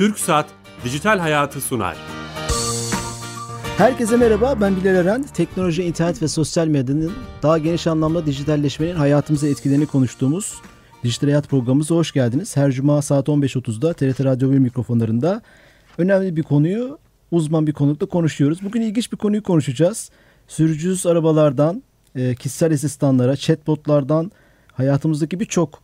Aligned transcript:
TürkSat 0.00 0.46
Dijital 0.84 1.18
Hayatı 1.18 1.60
sunar. 1.60 1.96
Herkese 3.78 4.16
merhaba, 4.16 4.60
ben 4.60 4.76
Bilal 4.76 4.94
Eren. 4.94 5.22
Teknoloji, 5.22 5.82
internet 5.82 6.22
ve 6.22 6.28
sosyal 6.28 6.66
medyanın 6.66 7.12
daha 7.42 7.58
geniş 7.58 7.86
anlamda 7.86 8.26
dijitalleşmenin 8.26 8.94
hayatımıza 8.94 9.48
etkilerini 9.48 9.86
konuştuğumuz 9.86 10.60
Dijital 11.04 11.28
Hayat 11.28 11.48
programımıza 11.48 11.94
hoş 11.94 12.12
geldiniz. 12.12 12.56
Her 12.56 12.72
cuma 12.72 13.02
saat 13.02 13.28
15.30'da 13.28 13.92
TRT 13.92 14.24
Radyo 14.24 14.50
1 14.50 14.58
mikrofonlarında 14.58 15.42
önemli 15.98 16.36
bir 16.36 16.42
konuyu 16.42 16.98
uzman 17.30 17.66
bir 17.66 17.72
konukla 17.72 18.06
konuşuyoruz. 18.06 18.58
Bugün 18.62 18.80
ilginç 18.80 19.12
bir 19.12 19.16
konuyu 19.16 19.42
konuşacağız. 19.42 20.10
Sürücüsüz 20.48 21.06
arabalardan, 21.06 21.82
e, 22.14 22.34
kişisel 22.34 22.72
asistanlara, 22.72 23.36
chatbotlardan 23.36 24.32
hayatımızdaki 24.72 25.40
birçok 25.40 25.82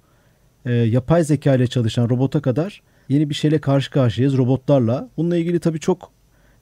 e, 0.64 0.72
yapay 0.72 1.24
zeka 1.24 1.54
ile 1.54 1.66
çalışan 1.66 2.08
robota 2.08 2.42
kadar 2.42 2.82
yeni 3.08 3.30
bir 3.30 3.34
şeyle 3.34 3.58
karşı 3.60 3.90
karşıyayız 3.90 4.36
robotlarla. 4.36 5.08
Bununla 5.16 5.36
ilgili 5.36 5.60
tabii 5.60 5.80
çok 5.80 6.10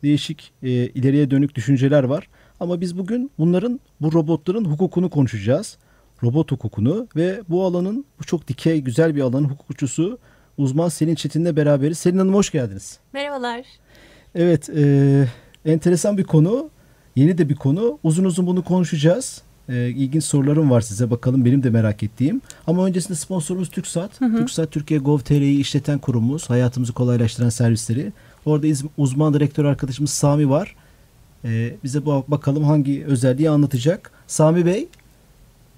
değişik 0.03 0.53
e, 0.63 0.69
ileriye 0.69 1.31
dönük 1.31 1.55
düşünceler 1.55 2.05
var. 2.05 2.29
Ama 2.61 2.81
biz 2.81 2.99
bugün 2.99 3.31
bunların 3.39 3.81
bu 4.01 4.13
robotların 4.13 4.65
hukukunu 4.65 5.11
konuşacağız. 5.11 5.79
Robot 6.23 6.53
hukukunu 6.53 7.09
ve 7.17 7.41
bu 7.49 7.65
alanın 7.65 8.05
bu 8.21 8.25
çok 8.25 8.49
dikey 8.49 8.81
güzel 8.81 9.17
bir 9.17 9.21
alanın 9.21 9.49
hukukçusu 9.49 10.19
uzman 10.59 10.89
Selin 10.89 11.15
Çetin'le 11.15 11.57
beraberiz. 11.57 11.99
Selin 11.99 12.19
Hanım 12.19 12.35
hoş 12.35 12.51
geldiniz. 12.51 12.99
Merhabalar. 13.13 13.65
Evet 14.35 14.71
e, 14.77 15.25
enteresan 15.65 16.19
bir 16.19 16.25
konu. 16.25 16.71
Yeni 17.17 17.39
de 17.39 17.49
bir 17.49 17.55
konu. 17.55 17.99
Uzun 18.03 18.25
uzun 18.25 18.47
bunu 18.47 18.65
konuşacağız. 18.65 19.43
E, 19.69 19.89
ilginç 19.89 20.25
sorularım 20.25 20.71
var 20.71 20.81
size 20.81 21.11
bakalım 21.11 21.45
benim 21.45 21.63
de 21.63 21.71
merak 21.71 22.03
ettiğim. 22.03 22.41
Ama 22.67 22.87
öncesinde 22.87 23.15
sponsorumuz 23.15 23.71
TürkSat. 23.71 24.21
Hı 24.21 24.25
hı. 24.25 24.37
TürkSat 24.37 24.71
Türkiye 24.71 25.01
Gov.tr'yi 25.01 25.61
işleten 25.61 25.99
kurumumuz. 25.99 26.51
Hayatımızı 26.51 26.93
kolaylaştıran 26.93 27.49
servisleri. 27.49 28.13
Orada 28.47 28.67
uzman 28.99 29.35
direktör 29.35 29.65
arkadaşımız 29.65 30.11
Sami 30.11 30.51
var. 30.51 30.77
E, 31.45 31.71
bize 31.85 32.07
bu 32.07 32.25
bakalım 32.29 32.65
hangi 32.65 33.05
özelliği 33.05 33.51
anlatacak. 33.51 34.11
Sami 34.27 34.67
Bey. 34.67 34.89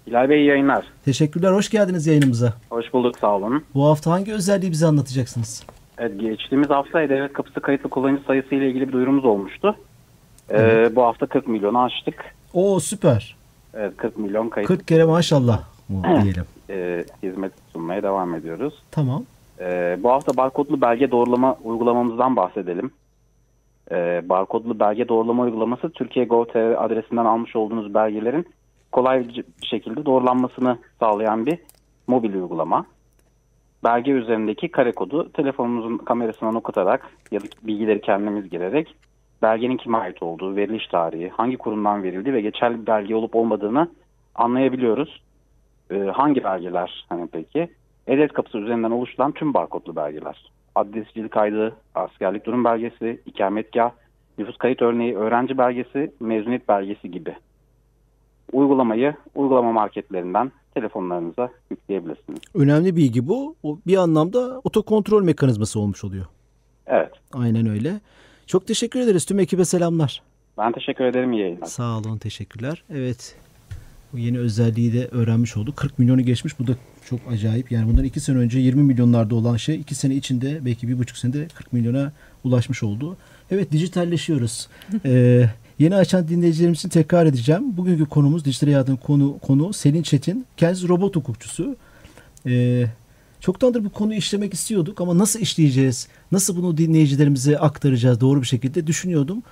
Bilal 0.06 0.28
Bey 0.28 0.44
yayınlar. 0.44 0.84
Teşekkürler. 1.04 1.52
Hoş 1.52 1.70
geldiniz 1.70 2.06
yayınımıza. 2.06 2.54
Hoş 2.70 2.92
bulduk. 2.92 3.18
Sağ 3.18 3.36
olun. 3.36 3.64
Bu 3.74 3.84
hafta 3.84 4.10
hangi 4.10 4.32
özelliği 4.32 4.72
bize 4.72 4.86
anlatacaksınız? 4.86 5.62
Evet, 5.98 6.20
geçtiğimiz 6.20 6.70
hafta 6.70 6.98
devlet 6.98 7.32
kapısı 7.32 7.60
kayıtlı 7.60 7.90
kullanıcı 7.90 8.24
sayısı 8.26 8.54
ile 8.54 8.68
ilgili 8.68 8.88
bir 8.88 8.92
duyurumuz 8.92 9.24
olmuştu. 9.24 9.76
Ee, 10.50 10.90
bu 10.96 11.02
hafta 11.02 11.26
40 11.26 11.48
milyonu 11.48 11.82
aştık. 11.82 12.24
Oo 12.54 12.80
süper. 12.80 13.36
Evet 13.76 13.96
40 13.96 14.18
milyon 14.18 14.48
kayıt. 14.48 14.68
40 14.68 14.88
kere 14.88 15.04
maşallah 15.04 15.62
diyelim. 15.90 16.44
e, 16.70 17.04
hizmet 17.22 17.52
sunmaya 17.72 18.02
devam 18.02 18.34
ediyoruz. 18.34 18.82
Tamam. 18.90 19.24
E, 19.60 19.98
bu 20.02 20.10
hafta 20.10 20.36
barkodlu 20.36 20.80
belge 20.80 21.10
doğrulama 21.10 21.56
uygulamamızdan 21.64 22.36
bahsedelim. 22.36 22.90
E, 23.90 24.22
barkodlu 24.28 24.80
belge 24.80 25.08
doğrulama 25.08 25.42
uygulaması 25.42 25.90
Türkiye 25.90 26.24
Gov.tr 26.24 26.84
adresinden 26.84 27.24
almış 27.24 27.56
olduğunuz 27.56 27.94
belgelerin 27.94 28.46
kolay 28.92 29.28
bir 29.28 29.44
şekilde 29.66 30.04
doğrulanmasını 30.04 30.78
sağlayan 31.00 31.46
bir 31.46 31.58
mobil 32.06 32.34
uygulama. 32.34 32.86
Belge 33.84 34.10
üzerindeki 34.10 34.68
kare 34.68 34.92
kodu 34.92 35.32
telefonumuzun 35.32 35.98
kamerasından 35.98 36.54
okutarak 36.54 37.10
ya 37.30 37.40
da 37.40 37.44
bilgileri 37.62 38.00
kendimiz 38.00 38.50
girerek 38.50 38.94
belgenin 39.46 39.76
kime 39.76 39.98
ait 39.98 40.22
olduğu, 40.22 40.56
veriliş 40.56 40.86
tarihi, 40.86 41.28
hangi 41.28 41.56
kurumdan 41.56 42.02
verildi 42.02 42.32
ve 42.32 42.40
geçerli 42.40 42.80
bir 42.82 42.86
belge 42.86 43.14
olup 43.14 43.36
olmadığını 43.36 43.88
anlayabiliyoruz. 44.34 45.22
Ee, 45.90 45.98
hangi 45.98 46.44
belgeler 46.44 47.06
hani 47.08 47.28
peki? 47.32 47.68
E-Devlet 48.06 48.32
kapısı 48.32 48.58
üzerinden 48.58 48.90
oluşturan 48.90 49.32
tüm 49.32 49.54
barkodlu 49.54 49.96
belgeler. 49.96 50.50
Adresicilik 50.74 51.32
kaydı, 51.32 51.76
askerlik 51.94 52.46
durum 52.46 52.64
belgesi, 52.64 53.20
ikametgah, 53.26 53.90
nüfus 54.38 54.56
kayıt 54.56 54.82
örneği, 54.82 55.16
öğrenci 55.16 55.58
belgesi, 55.58 56.12
mezuniyet 56.20 56.68
belgesi 56.68 57.10
gibi. 57.10 57.36
Uygulamayı 58.52 59.14
uygulama 59.34 59.72
marketlerinden 59.72 60.52
telefonlarınıza 60.74 61.48
yükleyebilirsiniz. 61.70 62.40
Önemli 62.54 62.96
bilgi 62.96 63.28
bu. 63.28 63.54
O 63.62 63.78
bir 63.86 63.96
anlamda 63.96 64.60
otokontrol 64.64 65.22
mekanizması 65.22 65.80
olmuş 65.80 66.04
oluyor. 66.04 66.26
Evet. 66.86 67.12
Aynen 67.32 67.66
öyle. 67.66 68.00
Çok 68.46 68.66
teşekkür 68.66 69.00
ederiz. 69.00 69.24
Tüm 69.24 69.38
ekibe 69.38 69.64
selamlar. 69.64 70.22
Ben 70.58 70.72
teşekkür 70.72 71.04
ederim. 71.04 71.32
İyi 71.32 71.40
yayınlar. 71.40 71.66
Sağ 71.66 71.98
olun. 71.98 72.18
Teşekkürler. 72.18 72.82
Evet. 72.90 73.34
Bu 74.12 74.18
yeni 74.18 74.38
özelliği 74.38 74.92
de 74.92 75.08
öğrenmiş 75.10 75.56
olduk. 75.56 75.76
40 75.76 75.98
milyonu 75.98 76.22
geçmiş. 76.22 76.58
Bu 76.58 76.66
da 76.66 76.72
çok 77.08 77.20
acayip. 77.30 77.72
Yani 77.72 77.88
bundan 77.88 78.04
2 78.04 78.20
sene 78.20 78.38
önce 78.38 78.58
20 78.58 78.82
milyonlarda 78.82 79.34
olan 79.34 79.56
şey 79.56 79.80
2 79.80 79.94
sene 79.94 80.14
içinde 80.14 80.64
belki 80.64 80.86
1,5 80.86 81.18
senede 81.18 81.48
40 81.48 81.72
milyona 81.72 82.12
ulaşmış 82.44 82.82
oldu. 82.82 83.16
Evet 83.50 83.72
dijitalleşiyoruz. 83.72 84.68
ee, 85.04 85.44
yeni 85.78 85.94
açan 85.96 86.28
dinleyicilerimiz 86.28 86.78
için 86.78 86.88
tekrar 86.88 87.26
edeceğim. 87.26 87.76
Bugünkü 87.76 88.06
konumuz 88.06 88.44
dijital 88.44 88.66
hayatın 88.66 88.96
konu, 88.96 89.38
konu 89.38 89.72
Selin 89.72 90.02
Çetin. 90.02 90.46
Kendisi 90.56 90.88
robot 90.88 91.16
hukukçusu. 91.16 91.76
Ee, 92.46 92.86
Çoktandır 93.40 93.84
bu 93.84 93.90
konuyu 93.90 94.18
işlemek 94.18 94.54
istiyorduk 94.54 95.00
ama 95.00 95.18
nasıl 95.18 95.40
işleyeceğiz? 95.40 96.08
Nasıl 96.32 96.56
bunu 96.56 96.76
dinleyicilerimize 96.76 97.58
aktaracağız 97.58 98.20
doğru 98.20 98.42
bir 98.42 98.46
şekilde 98.46 98.86
düşünüyordum. 98.86 99.42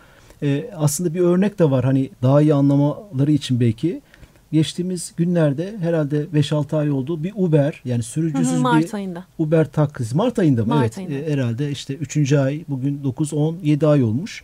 Ee, 0.43 0.71
aslında 0.77 1.15
bir 1.15 1.21
örnek 1.21 1.59
de 1.59 1.71
var 1.71 1.85
hani 1.85 2.11
daha 2.23 2.43
iyi 2.43 2.55
anlamaları 2.55 3.33
için 3.33 3.61
belki. 3.61 4.01
Geçtiğimiz 4.53 5.13
günlerde 5.17 5.75
herhalde 5.81 6.25
5-6 6.35 6.77
ay 6.77 6.91
oldu 6.91 7.25
bir 7.25 7.33
Uber 7.37 7.83
yani 7.85 8.03
sürücüsüz 8.03 8.61
Mart 8.61 8.85
bir 8.85 8.95
ayında. 8.95 9.25
Uber 9.39 9.73
taksi. 9.73 10.17
Mart 10.17 10.39
ayında 10.39 10.65
mı? 10.65 10.75
Mart 10.75 10.83
evet 10.83 10.99
ayında. 10.99 11.15
E, 11.15 11.33
herhalde 11.33 11.71
işte 11.71 11.95
3. 11.95 12.33
ay 12.33 12.65
bugün 12.69 13.05
9, 13.05 13.33
10, 13.33 13.59
7 13.63 13.87
ay 13.87 14.03
olmuş. 14.03 14.43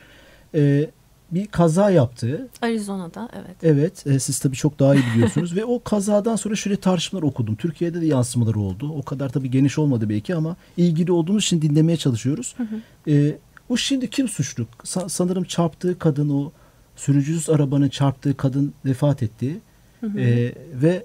Ee, 0.55 0.91
bir 1.31 1.47
kaza 1.47 1.91
yaptı. 1.91 2.49
Arizona'da 2.63 3.29
evet. 3.33 3.57
Evet 3.63 4.07
e, 4.07 4.19
siz 4.19 4.39
tabii 4.39 4.57
çok 4.57 4.79
daha 4.79 4.95
iyi 4.95 5.05
biliyorsunuz 5.15 5.57
ve 5.57 5.65
o 5.65 5.83
kazadan 5.83 6.37
sonra 6.37 6.57
şöyle 6.57 6.77
tartışmalar 6.77 7.23
okudum. 7.23 7.57
Türkiye'de 7.57 8.01
de 8.01 8.07
yansımaları 8.07 8.61
oldu. 8.61 8.93
O 8.93 9.03
kadar 9.03 9.29
tabii 9.29 9.51
geniş 9.51 9.79
olmadı 9.79 10.09
belki 10.09 10.35
ama 10.35 10.57
ilgili 10.77 11.13
olduğumuz 11.13 11.45
için 11.45 11.63
dinlemeye 11.63 11.97
çalışıyoruz. 11.97 12.55
Hı 12.57 12.63
hı. 12.63 13.11
E, 13.11 13.39
o 13.69 13.77
şimdi 13.77 14.11
kim 14.11 14.29
suçlu? 14.29 14.67
Sa- 14.85 15.09
sanırım 15.09 15.45
çarptığı 15.45 15.99
kadın 15.99 16.31
o 16.31 16.53
sürücüsüz 16.97 17.51
arabanın 17.51 17.89
çarptığı 17.89 18.37
kadın 18.37 18.75
vefat 18.85 19.23
etti. 19.23 19.61
Hı 20.01 20.07
hı. 20.07 20.21
E, 20.21 20.55
ve 20.73 21.05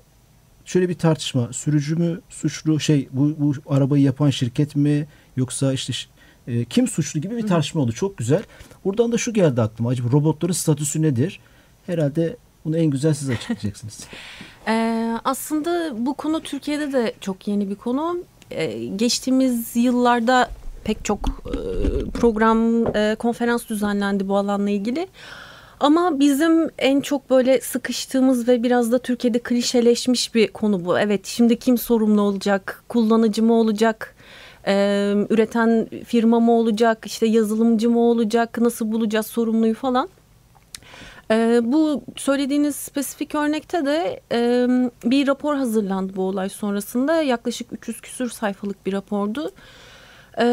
şöyle 0.66 0.90
bir 0.90 0.94
tartışma. 0.94 1.53
Sürücü 1.53 1.96
mü 1.96 2.22
suçlu 2.30 2.80
şey 2.80 3.09
bu, 3.12 3.36
bu 3.40 3.53
arabayı 3.68 4.03
yapan 4.03 4.30
şirket 4.30 4.75
mi 4.75 5.07
yoksa 5.38 5.74
işte 5.74 5.94
e, 6.47 6.66
kim 6.66 6.88
suçlu 6.88 7.22
gibi 7.22 7.38
bir 7.38 7.47
tartışma 7.47 7.81
oldu. 7.81 7.91
Çok 7.91 8.17
güzel. 8.17 8.44
Buradan 8.85 9.11
da 9.11 9.17
şu 9.17 9.33
geldi 9.33 9.61
aklıma. 9.61 9.89
Acaba 9.89 10.11
robotların 10.11 10.53
statüsü 10.53 11.01
nedir? 11.01 11.39
Herhalde 11.85 12.38
bunu 12.66 12.78
en 12.78 12.85
güzel 12.85 13.13
siz 13.13 13.29
açıklayacaksınız. 13.29 14.00
ee, 14.67 15.17
aslında 15.23 15.94
bu 16.06 16.13
konu 16.13 16.41
Türkiye'de 16.41 16.94
de 16.94 17.13
çok 17.22 17.47
yeni 17.47 17.69
bir 17.69 17.75
konu. 17.75 18.17
Ee, 18.51 18.85
geçtiğimiz 18.85 19.75
yıllarda 19.75 20.50
pek 20.83 21.06
çok 21.06 21.19
e, 21.28 21.56
program, 22.09 22.88
e, 22.95 23.16
konferans 23.19 23.69
düzenlendi 23.69 24.27
bu 24.27 24.38
alanla 24.38 24.69
ilgili. 24.69 25.07
Ama 25.79 26.19
bizim 26.19 26.69
en 26.77 27.01
çok 27.01 27.29
böyle 27.29 27.62
sıkıştığımız 27.62 28.47
ve 28.47 28.63
biraz 28.63 28.91
da 28.91 29.00
Türkiye'de 29.00 29.39
klişeleşmiş 29.39 30.35
bir 30.35 30.47
konu 30.47 30.85
bu. 30.85 31.00
Evet 31.00 31.25
şimdi 31.25 31.59
kim 31.59 31.77
sorumlu 31.77 32.22
olacak? 32.22 32.83
Kullanıcı 32.89 33.44
mı 33.44 33.53
olacak? 33.53 34.15
Ee, 34.68 35.14
üreten 35.30 35.88
firma 36.06 36.40
mı 36.40 36.52
olacak, 36.52 37.06
işte 37.06 37.26
yazılımcı 37.26 37.90
mı 37.90 38.00
olacak, 38.00 38.58
nasıl 38.58 38.92
bulacağız 38.92 39.28
sorumluyu 39.28 39.74
falan. 39.74 40.09
Ee, 41.31 41.59
bu 41.64 42.03
söylediğiniz 42.16 42.75
spesifik 42.75 43.36
örnekte 43.36 43.86
de 43.86 44.20
e, 44.31 44.68
bir 45.04 45.28
rapor 45.28 45.56
hazırlandı 45.56 46.16
bu 46.16 46.22
olay 46.22 46.50
sonrasında. 46.50 47.22
Yaklaşık 47.22 47.74
300 47.74 48.01
küsür 48.01 48.30
sayfalık 48.30 48.86
bir 48.86 48.94
rapordu. 48.94 49.51
Ee, 50.38 50.45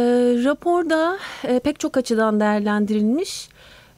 raporda 0.45 1.19
e, 1.45 1.59
pek 1.59 1.81
çok 1.81 1.97
açıdan 1.97 2.41
değerlendirilmiş. 2.41 3.49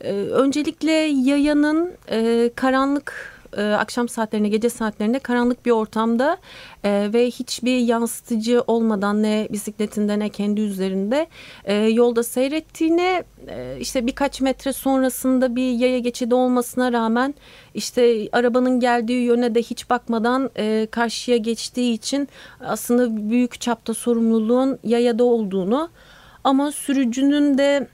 Ee, 0.00 0.12
öncelikle 0.12 0.93
yayanın 0.93 1.93
e, 2.11 2.50
karanlık 2.55 3.34
e, 3.56 3.62
akşam 3.62 4.09
saatlerinde, 4.09 4.49
gece 4.49 4.69
saatlerinde 4.69 5.19
karanlık 5.19 5.67
bir 5.67 5.71
ortamda 5.71 6.39
e, 6.85 7.11
ve 7.12 7.27
hiçbir 7.27 7.79
yansıtıcı 7.79 8.62
olmadan 8.67 9.23
ne 9.23 9.49
bisikletinde 9.51 10.19
ne 10.19 10.29
kendi 10.29 10.61
üzerinde 10.61 11.27
e, 11.65 11.75
yolda 11.75 12.23
seyrettiğine 12.23 13.25
e, 13.49 13.77
işte 13.81 14.06
birkaç 14.06 14.41
metre 14.41 14.73
sonrasında 14.73 15.56
bir 15.56 15.73
yaya 15.73 15.99
geçidi 15.99 16.35
olmasına 16.35 16.93
rağmen 16.93 17.35
işte 17.75 18.29
arabanın 18.33 18.81
geldiği 18.81 19.25
yöne 19.25 19.55
de 19.55 19.62
hiç 19.62 19.91
bakmadan 19.91 20.50
e, 20.57 20.87
karşıya 20.91 21.37
geçtiği 21.37 21.95
için 21.95 22.29
aslında 22.61 23.31
büyük 23.31 23.61
çapta 23.61 23.95
sorumluluğun 23.95 24.79
yayada 24.85 25.25
olduğunu 25.25 25.89
ama 26.45 26.73
sürücünün 26.73 27.59
de 27.59 27.89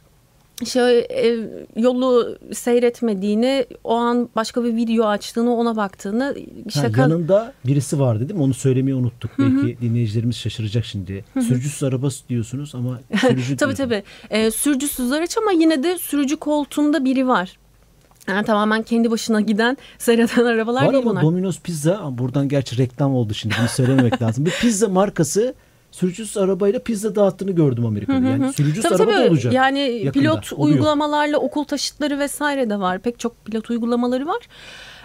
şöyle 0.67 1.01
e, 1.01 1.49
yolu 1.77 2.39
seyretmediğini, 2.53 3.67
o 3.85 3.95
an 3.95 4.29
başka 4.37 4.65
bir 4.65 4.77
video 4.77 5.07
açtığını, 5.07 5.57
ona 5.57 5.77
baktığını 5.77 6.37
işte 6.67 6.89
ha, 6.89 7.01
yanında 7.01 7.53
birisi 7.67 8.01
vardı 8.01 8.29
değil 8.29 8.39
mi? 8.39 8.43
Onu 8.43 8.55
söylemeyi 8.55 8.97
unuttuk. 8.97 9.31
Hı-hı. 9.39 9.57
Belki 9.57 9.81
dinleyicilerimiz 9.81 10.37
şaşıracak 10.37 10.85
şimdi. 10.85 11.25
Hı-hı. 11.35 11.43
Sürücüsüz 11.43 11.83
araba 11.83 12.09
diyorsunuz 12.29 12.75
ama 12.75 13.01
sürücü 13.21 13.57
Tabii 13.57 13.75
tabii. 13.75 14.03
E, 14.31 14.51
sürücüsüz 14.51 15.13
araç 15.13 15.39
ama 15.39 15.53
yine 15.53 15.83
de 15.83 15.99
sürücü 15.99 16.37
koltuğunda 16.37 17.05
biri 17.05 17.29
var. 17.29 17.59
Yani 18.29 18.47
tamamen 18.47 18.83
kendi 18.83 19.11
başına 19.11 19.41
giden 19.41 19.77
seyreden 19.99 20.45
arabalar 20.45 20.85
var 20.85 20.93
değil 20.93 21.03
ama 21.03 21.11
bunlar. 21.11 21.23
Domino's 21.23 21.61
Pizza 21.61 22.19
buradan 22.19 22.49
gerçi 22.49 22.79
reklam 22.79 23.15
oldu 23.15 23.35
şimdi 23.35 23.55
bunu 23.61 23.69
söylememek 23.69 24.23
lazım. 24.23 24.47
Bir 24.47 24.51
pizza 24.51 24.89
markası 24.89 25.55
sürücüsüz 25.91 26.37
arabayla 26.37 26.79
pizza 26.79 27.15
dağıttığını 27.15 27.51
gördüm 27.51 27.87
Amerika'da. 27.87 28.27
Yani 28.27 28.53
sürücüsüz 28.53 28.83
tabii, 28.83 29.03
araba 29.03 29.13
tabii. 29.13 29.25
da 29.25 29.31
olacak. 29.31 29.53
Yani 29.53 29.79
yakında. 29.81 30.13
pilot 30.13 30.53
Oluyor. 30.53 30.69
uygulamalarla 30.69 31.39
okul 31.39 31.65
taşıtları 31.65 32.19
vesaire 32.19 32.71
de 32.71 32.81
var. 32.81 32.99
Pek 32.99 33.19
çok 33.19 33.45
pilot 33.45 33.71
uygulamaları 33.71 34.27
var. 34.27 34.49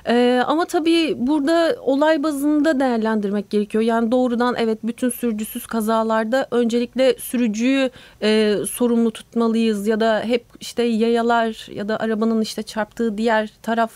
Ee, 0.08 0.44
ama 0.48 0.66
tabii 0.66 1.16
burada 1.18 1.76
olay 1.82 2.24
bazında 2.24 2.80
değerlendirmek 2.80 3.50
gerekiyor. 3.50 3.84
Yani 3.84 4.12
doğrudan 4.12 4.56
evet 4.58 4.80
bütün 4.84 5.10
sürücüsüz 5.10 5.68
kazalarda 5.68 6.48
öncelikle 6.52 7.16
sürücüyü 7.20 7.90
e, 8.22 8.56
sorumlu 8.70 9.12
tutmalıyız 9.12 9.88
ya 9.88 10.00
da 10.00 10.22
hep 10.26 10.46
işte 10.60 10.84
yayalar 10.84 11.68
ya 11.72 11.88
da 11.88 12.00
arabanın 12.00 12.42
işte 12.42 12.64
çarptığı 12.64 13.18
diğer 13.18 13.50
taraf 13.62 13.92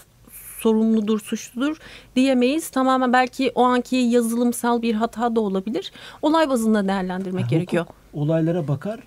sorumludur, 0.59 1.19
suçludur 1.19 1.77
diyemeyiz. 2.15 2.69
Tamamen 2.69 3.13
belki 3.13 3.51
o 3.55 3.63
anki 3.63 3.95
yazılımsal 3.95 4.81
bir 4.81 4.93
hata 4.93 5.35
da 5.35 5.39
olabilir. 5.41 5.91
Olay 6.21 6.49
bazında 6.49 6.87
değerlendirmek 6.87 7.43
Ha, 7.45 7.49
gerekiyor. 7.49 7.85
Olaylara 8.13 8.67
bakar 8.67 8.99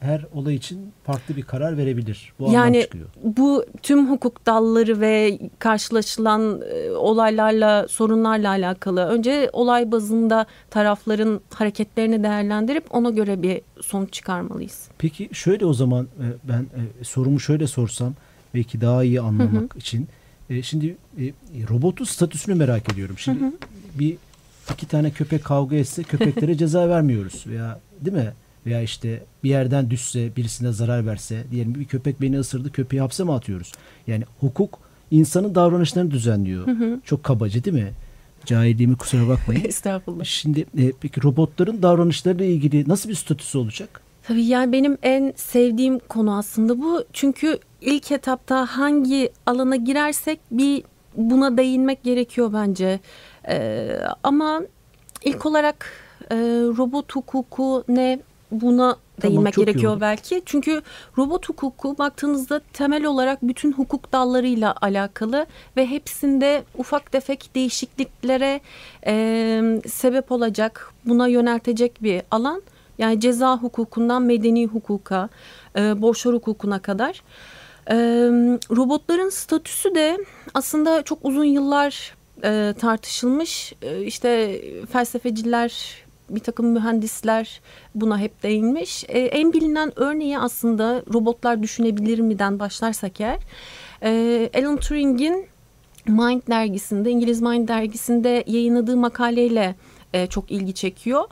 her 0.00 0.24
olay 0.34 0.54
için 0.54 0.92
farklı 1.04 1.36
bir 1.36 1.42
karar 1.42 1.76
verebilir. 1.76 2.32
Bu 2.40 2.44
yani 2.44 2.56
anlam 2.58 2.80
çıkıyor. 2.82 3.06
bu 3.22 3.64
tüm 3.82 4.10
hukuk 4.10 4.46
dalları 4.46 5.00
ve 5.00 5.38
karşılaşılan 5.58 6.60
e, 6.72 6.90
olaylarla 6.90 7.88
sorunlarla 7.88 8.48
alakalı 8.48 9.00
önce 9.06 9.50
olay 9.52 9.92
bazında 9.92 10.46
tarafların 10.70 11.40
hareketlerini 11.54 12.22
değerlendirip 12.22 12.94
ona 12.94 13.10
göre 13.10 13.42
bir 13.42 13.60
sonuç 13.80 14.12
çıkarmalıyız. 14.12 14.88
Peki 14.98 15.28
şöyle 15.32 15.66
o 15.66 15.72
zaman 15.72 16.04
e, 16.04 16.26
ben 16.48 16.60
e, 17.00 17.04
sorumu 17.04 17.40
şöyle 17.40 17.66
sorsam 17.66 18.14
belki 18.54 18.80
daha 18.80 19.04
iyi 19.04 19.20
anlamak 19.20 19.76
için. 19.76 20.08
E, 20.50 20.62
Şimdi 20.62 20.96
e, 21.18 21.32
robotun 21.70 22.04
statüsünü 22.04 22.54
merak 22.54 22.92
ediyorum. 22.92 23.18
Şimdi 23.18 23.40
bir 23.98 24.16
iki 24.72 24.88
tane 24.88 25.10
köpek 25.10 25.44
kavga 25.44 25.76
etse 25.76 26.02
köpeklere 26.02 26.56
ceza 26.58 26.88
vermiyoruz 26.88 27.44
veya 27.46 27.80
değil 28.00 28.16
mi? 28.16 28.32
Veya 28.66 28.82
işte 28.82 29.22
bir 29.44 29.50
yerden 29.50 29.90
düşse 29.90 30.36
birisine 30.36 30.72
zarar 30.72 31.06
verse 31.06 31.44
diyelim 31.50 31.74
bir 31.74 31.84
köpek 31.84 32.20
beni 32.20 32.38
ısırdı 32.38 32.72
köpeği 32.72 33.00
hapse 33.00 33.24
mi 33.24 33.32
atıyoruz? 33.32 33.72
Yani 34.06 34.24
hukuk 34.40 34.78
insanın 35.10 35.54
davranışlarını 35.54 36.10
düzenliyor. 36.10 36.66
Çok 37.04 37.24
kabaca 37.24 37.64
değil 37.64 37.76
mi? 37.76 37.92
Cahilliğimi 38.44 38.96
kusura 38.96 39.28
bakmayın. 39.28 39.64
Estağfurullah. 39.68 40.24
Şimdi 40.24 40.60
e, 40.78 40.92
peki 41.00 41.22
robotların 41.22 41.82
davranışlarıyla 41.82 42.44
ilgili 42.44 42.88
nasıl 42.88 43.08
bir 43.08 43.14
statüsü 43.14 43.58
olacak? 43.58 44.00
Tabii 44.28 44.44
yani 44.44 44.72
benim 44.72 44.98
en 45.02 45.32
sevdiğim 45.36 45.98
konu 45.98 46.36
aslında 46.36 46.80
bu. 46.80 47.04
Çünkü 47.12 47.58
ilk 47.80 48.12
etapta 48.12 48.66
hangi 48.66 49.32
alana 49.46 49.76
girersek 49.76 50.40
bir 50.50 50.82
buna 51.16 51.56
değinmek 51.56 52.02
gerekiyor 52.02 52.52
bence. 52.52 53.00
Ee, 53.48 54.00
ama 54.22 54.62
ilk 55.24 55.46
olarak 55.46 55.90
e, 56.30 56.36
robot 56.78 57.16
hukuku 57.16 57.84
ne 57.88 58.18
buna 58.50 58.96
değinmek 59.22 59.58
iyi 59.58 59.64
gerekiyor 59.64 60.00
belki. 60.00 60.42
Çünkü 60.46 60.82
robot 61.18 61.48
hukuku 61.48 61.98
baktığınızda 61.98 62.60
temel 62.72 63.04
olarak 63.04 63.42
bütün 63.42 63.72
hukuk 63.72 64.12
dallarıyla 64.12 64.74
alakalı 64.80 65.46
ve 65.76 65.86
hepsinde 65.86 66.64
ufak 66.78 67.12
tefek 67.12 67.50
değişikliklere 67.54 68.60
e, 69.06 69.80
sebep 69.88 70.32
olacak, 70.32 70.92
buna 71.04 71.28
yöneltecek 71.28 72.02
bir 72.02 72.22
alan. 72.30 72.62
Yani 72.98 73.20
ceza 73.20 73.56
hukukundan 73.56 74.22
medeni 74.22 74.66
hukuka, 74.66 75.28
e, 75.76 76.02
borçlar 76.02 76.34
hukukuna 76.34 76.78
kadar. 76.78 77.22
E, 77.90 77.96
robotların 78.76 79.28
statüsü 79.28 79.94
de 79.94 80.18
aslında 80.54 81.02
çok 81.02 81.18
uzun 81.22 81.44
yıllar 81.44 82.14
e, 82.44 82.74
tartışılmış. 82.78 83.72
E, 83.82 84.02
işte 84.02 84.60
felsefeciler, 84.92 86.04
bir 86.30 86.40
takım 86.40 86.66
mühendisler 86.66 87.60
buna 87.94 88.18
hep 88.18 88.42
değinmiş. 88.42 89.04
E, 89.08 89.18
en 89.18 89.52
bilinen 89.52 89.92
örneği 89.96 90.38
aslında 90.38 91.02
robotlar 91.14 91.62
düşünebilir 91.62 92.18
mi'den 92.18 92.58
başlarsak 92.58 93.20
eğer. 93.20 93.38
E, 94.02 94.50
Alan 94.54 94.76
Turing'in 94.76 95.46
Mind 96.08 96.42
dergisinde, 96.48 97.10
İngiliz 97.10 97.42
Mind 97.42 97.68
dergisinde 97.68 98.44
yayınladığı 98.46 98.96
makaleyle 98.96 99.74
e, 100.12 100.26
çok 100.26 100.50
ilgi 100.50 100.74
çekiyor. 100.74 101.24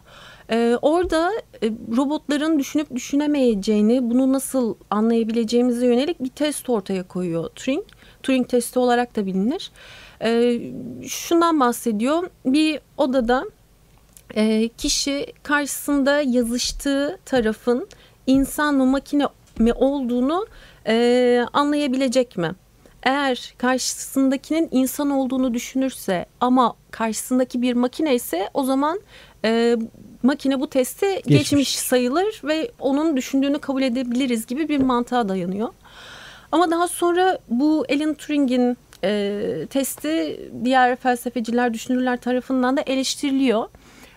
Ee, 0.50 0.78
orada 0.82 1.32
e, 1.62 1.70
robotların 1.96 2.58
düşünüp 2.58 2.94
düşünemeyeceğini, 2.94 4.10
bunu 4.10 4.32
nasıl 4.32 4.74
anlayabileceğimize 4.90 5.86
yönelik 5.86 6.20
bir 6.20 6.28
test 6.28 6.70
ortaya 6.70 7.08
koyuyor 7.08 7.48
Turing. 7.48 7.84
Turing 8.22 8.48
testi 8.48 8.78
olarak 8.78 9.16
da 9.16 9.26
bilinir. 9.26 9.70
Ee, 10.22 10.60
şundan 11.06 11.60
bahsediyor. 11.60 12.30
Bir 12.46 12.80
odada 12.96 13.44
e, 14.34 14.68
kişi 14.68 15.26
karşısında 15.42 16.20
yazıştığı 16.20 17.18
tarafın 17.24 17.88
insan 18.26 18.74
mı 18.74 18.86
makine 18.86 19.26
mi 19.58 19.72
olduğunu 19.72 20.46
e, 20.86 21.46
anlayabilecek 21.52 22.36
mi? 22.36 22.52
Eğer 23.02 23.54
karşısındakinin 23.58 24.68
insan 24.70 25.10
olduğunu 25.10 25.54
düşünürse 25.54 26.26
ama 26.40 26.74
karşısındaki 26.90 27.62
bir 27.62 27.74
makine 27.74 28.14
ise 28.14 28.50
o 28.54 28.64
zaman 28.64 29.00
e, 29.44 29.76
makine 30.22 30.60
bu 30.60 30.70
testi 30.70 31.06
geçmiş. 31.06 31.38
geçmiş 31.38 31.78
sayılır 31.78 32.40
ve 32.44 32.70
onun 32.78 33.16
düşündüğünü 33.16 33.58
kabul 33.58 33.82
edebiliriz 33.82 34.46
gibi 34.46 34.68
bir 34.68 34.78
mantığa 34.80 35.28
dayanıyor. 35.28 35.68
Ama 36.52 36.70
daha 36.70 36.88
sonra 36.88 37.38
bu 37.48 37.86
Alan 37.90 38.14
Turing'in 38.14 38.76
e, 39.04 39.66
testi 39.70 40.40
diğer 40.64 40.96
felsefeciler, 40.96 41.74
düşünürler 41.74 42.20
tarafından 42.20 42.76
da 42.76 42.80
eleştiriliyor. 42.80 43.68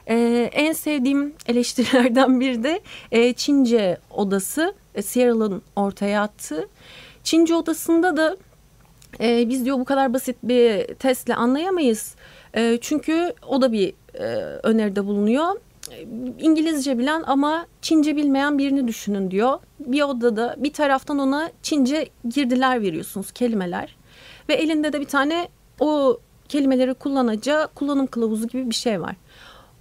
E, 0.08 0.50
en 0.54 0.74
sevdiğim 0.74 1.34
eleştirilerden 1.48 2.40
biri 2.40 2.64
de 2.64 2.82
e, 3.12 3.34
Çince 3.34 3.98
odası, 4.12 4.74
e, 4.96 5.02
Searle'ın 5.02 5.62
ortaya 5.76 6.22
attığı. 6.22 6.68
Çince 7.24 7.56
odasında 7.56 8.18
da 8.18 8.38
e, 9.20 9.50
biz 9.50 9.66
diyor 9.66 9.80
bu 9.80 9.86
kadar 9.86 10.14
basit 10.14 10.38
bir 10.44 10.94
testle 10.94 11.36
anlayamayız. 11.36 12.16
E, 12.56 12.78
çünkü 12.82 13.34
o 13.48 13.62
da 13.62 13.72
bir 13.72 13.94
e, 14.20 14.24
öneride 14.64 15.06
bulunuyor. 15.06 15.56
İngilizce 16.40 16.98
bilen 16.98 17.24
ama 17.28 17.66
Çince 17.82 18.16
bilmeyen 18.16 18.58
birini 18.58 18.88
düşünün 18.88 19.32
diyor. 19.32 19.60
Bir 19.80 20.02
odada 20.02 20.56
bir 20.58 20.74
taraftan 20.74 21.20
ona 21.20 21.52
Çince 21.62 22.10
girdiler 22.30 22.82
veriyorsunuz 22.82 23.32
kelimeler. 23.32 23.96
Ve 24.50 24.54
elinde 24.54 24.94
de 24.94 25.02
bir 25.02 25.06
tane 25.06 25.48
o 25.80 26.20
kelimeleri 26.50 26.94
kullanacağı 26.94 27.68
kullanım 27.68 28.08
kılavuzu 28.08 28.48
gibi 28.48 28.70
bir 28.70 28.76
şey 28.76 29.02
var. 29.02 29.16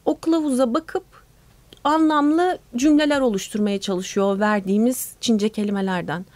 O 0.05 0.19
kılavuza 0.19 0.75
bakıp 0.75 1.05
anlamlı 1.85 2.59
cümleler 2.77 3.21
oluşturmaya 3.21 3.81
çalışıyor 3.81 4.41
verdiğimiz 4.41 5.17
Çince 5.21 5.49
kelimelerden. 5.49 6.27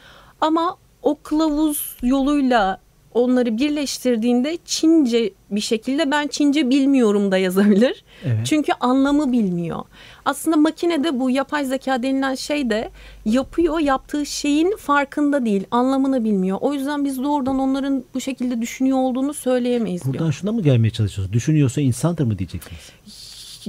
Ama 0.40 0.76
o 1.02 1.18
kılavuz 1.22 1.96
yoluyla 2.02 2.80
onları 3.14 3.58
birleştirdiğinde 3.58 4.58
Çince 4.64 5.30
bir 5.50 5.60
şekilde 5.60 6.10
ben 6.10 6.26
Çince 6.26 6.70
bilmiyorum 6.70 7.32
da 7.32 7.38
yazabilir. 7.38 8.04
Evet. 8.24 8.46
Çünkü 8.46 8.72
anlamı 8.80 9.32
bilmiyor. 9.32 9.80
Aslında 10.24 10.56
makinede 10.56 11.20
bu 11.20 11.30
yapay 11.30 11.64
zeka 11.64 12.02
denilen 12.02 12.34
şey 12.34 12.70
de 12.70 12.90
yapıyor, 13.24 13.78
yaptığı 13.78 14.26
şeyin 14.26 14.76
farkında 14.76 15.44
değil, 15.44 15.64
anlamını 15.70 16.24
bilmiyor. 16.24 16.58
O 16.60 16.74
yüzden 16.74 17.04
biz 17.04 17.22
doğrudan 17.22 17.58
onların 17.58 18.04
bu 18.14 18.20
şekilde 18.20 18.60
düşünüyor 18.60 18.98
olduğunu 18.98 19.34
söyleyemeyiz 19.34 20.04
diyor. 20.04 20.14
Buradan 20.14 20.30
şuna 20.30 20.52
mı 20.52 20.62
gelmeye 20.62 20.90
çalışıyorsunuz? 20.90 21.32
Düşünüyorsa 21.32 21.80
insandır 21.80 22.24
mı 22.24 22.38
diyeceksiniz? 22.38 22.90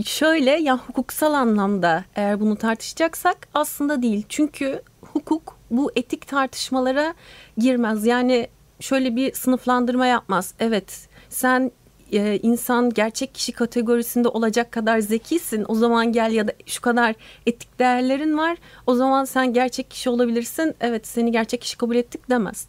Şöyle 0.05 0.51
ya 0.51 0.77
hukuksal 0.77 1.33
anlamda 1.33 2.05
eğer 2.15 2.39
bunu 2.39 2.55
tartışacaksak 2.55 3.47
aslında 3.53 4.01
değil. 4.01 4.23
Çünkü 4.29 4.81
hukuk 5.01 5.57
bu 5.71 5.91
etik 5.95 6.27
tartışmalara 6.27 7.13
girmez. 7.57 8.05
Yani 8.05 8.47
şöyle 8.81 9.15
bir 9.15 9.33
sınıflandırma 9.33 10.05
yapmaz. 10.05 10.53
Evet 10.59 11.07
sen 11.29 11.71
e, 12.11 12.39
insan 12.43 12.89
gerçek 12.89 13.35
kişi 13.35 13.51
kategorisinde 13.51 14.27
olacak 14.27 14.71
kadar 14.71 14.99
zekisin. 14.99 15.65
O 15.67 15.75
zaman 15.75 16.11
gel 16.11 16.31
ya 16.31 16.47
da 16.47 16.51
şu 16.65 16.81
kadar 16.81 17.15
etik 17.45 17.79
değerlerin 17.79 18.37
var. 18.37 18.57
O 18.87 18.95
zaman 18.95 19.25
sen 19.25 19.53
gerçek 19.53 19.91
kişi 19.91 20.09
olabilirsin. 20.09 20.75
Evet 20.81 21.07
seni 21.07 21.31
gerçek 21.31 21.61
kişi 21.61 21.77
kabul 21.77 21.95
ettik 21.95 22.29
demez. 22.29 22.67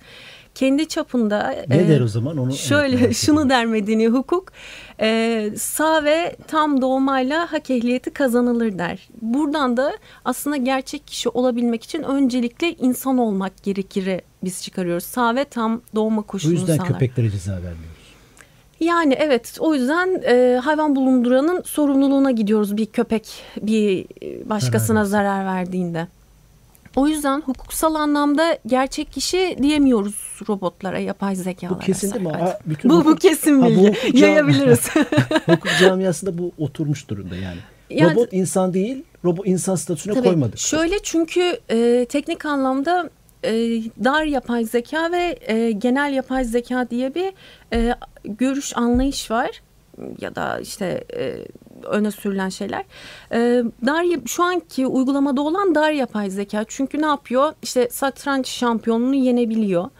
Kendi 0.54 0.88
çapında 0.88 1.54
Ne 1.68 1.76
e, 1.76 1.88
der 1.88 2.00
o 2.00 2.08
zaman? 2.08 2.38
Onu 2.38 2.52
şöyle 2.52 3.14
şunu 3.14 3.48
der 3.48 3.66
medeni 3.66 4.08
hukuk 4.08 4.52
e, 5.00 5.50
sağ 5.56 6.04
ve 6.04 6.36
tam 6.48 6.80
doğmayla 6.82 7.52
hak 7.52 7.70
ehliyeti 7.70 8.10
kazanılır 8.10 8.78
der. 8.78 9.08
Buradan 9.22 9.76
da 9.76 9.92
aslında 10.24 10.56
gerçek 10.56 11.06
kişi 11.06 11.28
olabilmek 11.28 11.84
için 11.84 12.02
öncelikle 12.02 12.72
insan 12.72 13.18
olmak 13.18 13.62
gerekir 13.62 14.20
biz 14.44 14.62
çıkarıyoruz. 14.62 15.04
Sağ 15.04 15.34
ve 15.36 15.44
tam 15.44 15.80
doğma 15.94 16.22
Bu 16.22 16.26
koşulunu 16.26 16.58
yüzden 16.58 16.76
sağlar. 16.76 16.88
köpeklere 16.88 17.30
ceza 17.30 17.52
vermiyoruz. 17.52 17.92
Yani 18.80 19.14
evet 19.18 19.56
o 19.60 19.74
yüzden 19.74 20.22
e, 20.26 20.60
hayvan 20.64 20.96
bulunduranın 20.96 21.62
sorumluluğuna 21.62 22.30
gidiyoruz 22.30 22.76
bir 22.76 22.86
köpek 22.86 23.28
bir 23.62 24.06
e, 24.22 24.48
başkasına 24.50 25.04
Zarar 25.04 25.24
zarar, 25.24 25.44
verdiğinde. 25.46 26.08
O 26.96 27.08
yüzden 27.08 27.40
hukuksal 27.40 27.94
anlamda 27.94 28.58
gerçek 28.66 29.12
kişi 29.12 29.56
diyemiyoruz 29.62 30.14
robotlara, 30.48 30.98
yapay 30.98 31.36
zekalara. 31.36 31.74
Bu 31.74 31.84
kesin 31.84 32.12
değil 32.14 32.26
mi? 32.26 32.32
Ha, 32.32 32.58
bütün 32.66 32.90
Bu, 32.90 32.94
bu 32.94 33.10
hukuk- 33.10 33.20
kesin 33.20 33.60
Ha, 33.60 33.66
bu 33.66 33.70
bilgi. 33.70 33.88
hukuk 33.88 34.02
cami- 34.04 34.18
Yayabiliriz. 34.20 34.88
Hukuk 35.46 35.70
camiasında 35.80 36.38
bu 36.38 36.52
oturmuş 36.58 37.08
durumda 37.08 37.36
yani. 37.36 37.58
Yani- 37.90 38.14
Robot 38.14 38.28
insan 38.32 38.74
değil, 38.74 39.04
robot 39.24 39.46
insan 39.46 39.74
statüsüne 39.74 40.14
Tabii, 40.14 40.24
koymadık. 40.26 40.58
Şöyle 40.58 40.98
çünkü 41.02 41.58
e, 41.70 42.06
teknik 42.08 42.46
anlamda 42.46 43.10
e, 43.44 43.50
dar 44.04 44.22
yapay 44.24 44.64
zeka 44.64 45.12
ve 45.12 45.38
e, 45.46 45.70
genel 45.72 46.12
yapay 46.12 46.44
zeka 46.44 46.90
diye 46.90 47.14
bir 47.14 47.32
e, 47.72 47.94
görüş 48.24 48.76
anlayış 48.76 49.30
var 49.30 49.62
ya 50.20 50.34
da 50.34 50.58
işte 50.60 51.04
e, 51.16 51.36
öne 51.84 52.10
sürülen 52.10 52.48
şeyler. 52.48 52.84
E, 53.32 53.64
dar 53.86 54.04
şu 54.26 54.42
anki 54.42 54.86
uygulamada 54.86 55.40
olan 55.40 55.74
dar 55.74 55.90
yapay 55.90 56.30
zeka 56.30 56.64
çünkü 56.68 57.02
ne 57.02 57.06
yapıyor? 57.06 57.52
İşte 57.62 57.88
satranç 57.90 58.48
şampiyonunu 58.48 59.14
yenebiliyor. 59.14 59.90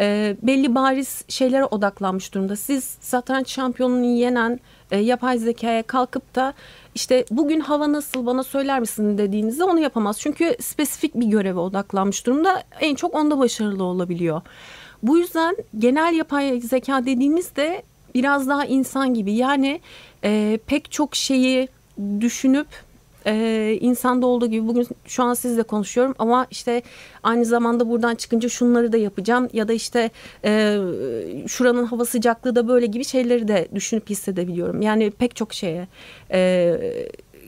E, 0.00 0.36
belli 0.42 0.74
bariz 0.74 1.24
şeylere 1.28 1.64
odaklanmış 1.64 2.34
durumda. 2.34 2.56
Siz 2.56 2.84
satranç 3.00 3.48
şampiyonunu 3.48 4.04
yenen 4.04 4.60
e, 4.90 4.98
yapay 4.98 5.38
zekaya 5.38 5.82
kalkıp 5.82 6.34
da 6.34 6.54
işte 6.94 7.24
bugün 7.30 7.60
hava 7.60 7.92
nasıl 7.92 8.26
bana 8.26 8.42
söyler 8.42 8.80
misin 8.80 9.18
dediğinizde 9.18 9.64
onu 9.64 9.80
yapamaz. 9.80 10.20
Çünkü 10.20 10.56
spesifik 10.60 11.14
bir 11.14 11.26
göreve 11.26 11.60
odaklanmış 11.60 12.26
durumda. 12.26 12.62
En 12.80 12.94
çok 12.94 13.14
onda 13.14 13.38
başarılı 13.38 13.84
olabiliyor. 13.84 14.42
Bu 15.02 15.18
yüzden 15.18 15.56
genel 15.78 16.14
yapay 16.14 16.60
zeka 16.60 17.06
dediğimizde 17.06 17.82
biraz 18.14 18.48
daha 18.48 18.64
insan 18.64 19.14
gibi. 19.14 19.32
Yani 19.32 19.80
e, 20.24 20.58
pek 20.66 20.90
çok 20.90 21.16
şeyi 21.16 21.68
düşünüp 22.20 22.66
e, 23.26 23.78
insanda 23.80 24.26
olduğu 24.26 24.46
gibi 24.46 24.68
bugün 24.68 24.86
şu 25.04 25.22
an 25.22 25.34
sizle 25.34 25.62
konuşuyorum 25.62 26.14
ama 26.18 26.46
işte 26.50 26.82
aynı 27.22 27.44
zamanda 27.44 27.88
buradan 27.88 28.14
çıkınca 28.14 28.48
şunları 28.48 28.92
da 28.92 28.96
yapacağım 28.96 29.48
ya 29.52 29.68
da 29.68 29.72
işte 29.72 30.10
e, 30.44 30.78
şuranın 31.46 31.84
hava 31.84 32.04
sıcaklığı 32.04 32.56
da 32.56 32.68
böyle 32.68 32.86
gibi 32.86 33.04
şeyleri 33.04 33.48
de 33.48 33.68
düşünüp 33.74 34.10
hissedebiliyorum. 34.10 34.82
Yani 34.82 35.10
pek 35.10 35.36
çok 35.36 35.54
şeye 35.54 35.88
e, 36.32 36.78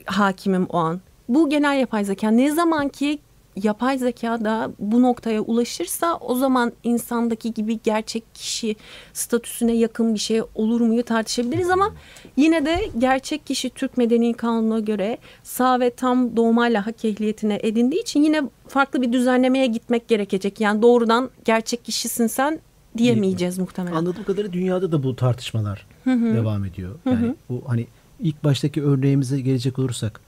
hakimim 0.06 0.66
o 0.66 0.78
an. 0.78 1.00
Bu 1.28 1.50
genel 1.50 1.80
yapay 1.80 2.04
zeka 2.04 2.30
ne 2.30 2.50
zaman 2.50 2.88
ki 2.88 3.18
yapay 3.56 3.98
zeka 3.98 4.44
da 4.44 4.70
bu 4.78 5.02
noktaya 5.02 5.40
ulaşırsa 5.40 6.16
o 6.16 6.34
zaman 6.34 6.72
insandaki 6.84 7.54
gibi 7.54 7.80
gerçek 7.84 8.34
kişi 8.34 8.76
statüsüne 9.12 9.72
yakın 9.72 10.14
bir 10.14 10.18
şey 10.18 10.42
olur 10.54 10.80
muyu 10.80 11.02
tartışabiliriz 11.02 11.70
ama 11.70 11.94
yine 12.36 12.64
de 12.66 12.90
gerçek 12.98 13.46
kişi 13.46 13.70
Türk 13.70 13.96
Medeni 13.96 14.34
Kanunu'na 14.34 14.80
göre 14.80 15.18
sağ 15.42 15.80
ve 15.80 15.90
tam 15.90 16.36
doğmayla 16.36 16.86
hak 16.86 17.04
ehliyetine 17.04 17.58
edindiği 17.62 18.02
için 18.02 18.22
yine 18.22 18.42
farklı 18.68 19.02
bir 19.02 19.12
düzenlemeye 19.12 19.66
gitmek 19.66 20.08
gerekecek. 20.08 20.60
Yani 20.60 20.82
doğrudan 20.82 21.30
gerçek 21.44 21.84
kişisin 21.84 22.26
sen 22.26 22.60
diyemeyeceğiz 22.98 23.58
muhtemelen. 23.58 23.96
Anladığım 23.96 24.24
kadarıyla 24.24 24.52
dünyada 24.52 24.92
da 24.92 25.02
bu 25.02 25.16
tartışmalar 25.16 25.86
devam 26.06 26.64
ediyor. 26.64 26.98
Yani 27.06 27.34
bu 27.48 27.62
hani 27.66 27.86
ilk 28.20 28.44
baştaki 28.44 28.82
örneğimize 28.82 29.40
gelecek 29.40 29.78
olursak 29.78 30.20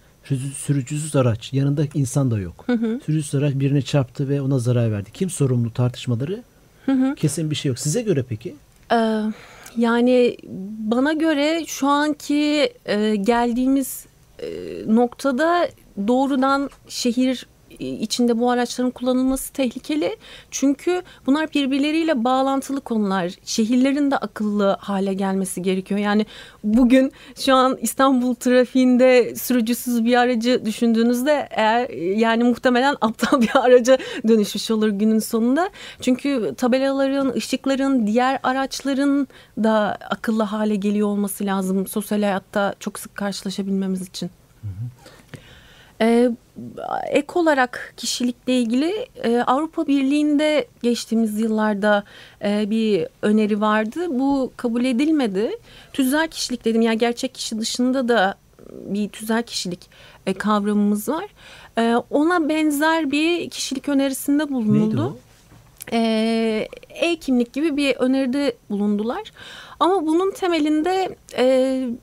sürücüsüz 0.57 1.17
araç 1.17 1.53
yanında 1.53 1.83
insan 1.95 2.31
da 2.31 2.39
yok. 2.39 2.67
Sürücüsüz 3.07 3.35
araç 3.35 3.55
birine 3.55 3.83
çarptı 3.83 4.29
ve 4.29 4.41
ona 4.43 4.59
zarar 4.59 4.93
verdi. 4.93 5.11
Kim 5.13 5.31
sorumlu 5.31 5.73
tartışmaları? 5.73 6.43
Kesin 7.17 7.51
bir 7.51 7.57
şey 7.57 7.69
yok. 7.69 7.79
Size 7.79 8.03
göre 8.03 8.25
peki? 8.29 8.55
Ee, 8.93 9.23
yani 9.77 10.37
bana 10.79 11.13
göre 11.13 11.65
şu 11.67 11.89
anki 11.89 12.73
e, 12.87 13.17
geldiğimiz 13.17 14.07
e, 14.39 14.49
noktada 14.87 15.69
doğrudan 16.09 16.71
şehir 16.89 17.47
içinde 17.79 18.39
bu 18.39 18.51
araçların 18.51 18.91
kullanılması 18.91 19.53
tehlikeli. 19.53 20.17
Çünkü 20.51 21.03
bunlar 21.27 21.55
birbirleriyle 21.55 22.25
bağlantılı 22.25 22.81
konular. 22.81 23.33
Şehirlerin 23.45 24.11
de 24.11 24.17
akıllı 24.17 24.77
hale 24.81 25.15
gelmesi 25.15 25.63
gerekiyor. 25.63 26.01
Yani 26.01 26.27
bugün 26.65 27.13
şu 27.37 27.55
an 27.55 27.79
İstanbul 27.81 28.35
trafiğinde 28.35 29.37
sürücüsüz 29.37 30.05
bir 30.05 30.15
aracı 30.15 30.65
düşündüğünüzde 30.65 31.49
eğer 31.51 31.91
yani 32.17 32.45
muhtemelen 32.45 32.97
aptal 33.01 33.41
bir 33.41 33.51
araca 33.55 33.99
dönüşmüş 34.29 34.71
olur 34.71 34.89
günün 34.89 35.19
sonunda. 35.19 35.71
Çünkü 36.01 36.55
tabelaların, 36.57 37.33
ışıkların, 37.33 38.07
diğer 38.07 38.39
araçların 38.43 39.29
da 39.59 39.99
akıllı 40.11 40.43
hale 40.43 40.77
geliyor 40.77 41.09
olması 41.09 41.47
lazım 41.47 41.87
sosyal 41.87 42.23
hayatta 42.23 42.75
çok 42.81 42.99
sık 42.99 43.15
karşılaşabilmemiz 43.15 44.09
için. 44.09 44.31
Ee, 46.01 46.31
ek 47.11 47.27
olarak 47.35 47.95
kişilikle 47.97 48.59
ilgili 48.59 49.07
e, 49.25 49.39
Avrupa 49.39 49.87
Birliği'nde 49.87 50.67
geçtiğimiz 50.83 51.41
yıllarda 51.41 52.05
e, 52.45 52.71
bir 52.71 53.07
öneri 53.23 53.61
vardı. 53.61 54.07
Bu 54.11 54.53
kabul 54.57 54.85
edilmedi. 54.85 55.51
Tüzel 55.93 56.29
kişilik 56.29 56.65
dedim 56.65 56.83
yani 56.83 56.99
gerçek 56.99 57.35
kişi 57.35 57.59
dışında 57.59 58.09
da 58.09 58.35
bir 58.71 59.09
tüzel 59.09 59.43
kişilik 59.43 59.81
e, 60.27 60.35
kavramımız 60.35 61.09
var. 61.09 61.27
E, 61.79 61.97
ona 62.11 62.49
benzer 62.49 63.11
bir 63.11 63.51
kişilik 63.51 63.89
önerisinde 63.89 64.49
bulunuldu. 64.49 64.97
Neydi 64.97 65.01
o? 65.01 65.17
e, 65.93 66.69
e-kimlik 66.89 67.53
gibi 67.53 67.77
bir 67.77 67.97
öneride 67.97 68.57
bulundular. 68.71 69.33
Ama 69.83 70.07
bunun 70.07 70.31
temelinde 70.31 71.17
e, 71.37 71.45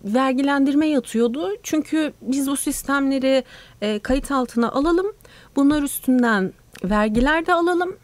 vergilendirme 0.04 0.88
yatıyordu. 0.88 1.50
Çünkü 1.64 2.14
biz 2.22 2.48
bu 2.48 2.58
sistemleri 2.58 3.44
e, 3.82 4.00
kayıt 4.00 4.32
altına 4.32 4.72
alalım. 4.72 5.08
Bunlar 5.56 5.84
üstünden 5.84 6.54
vergiler 6.84 7.46
de 7.46 7.54
alalım. 7.54 7.98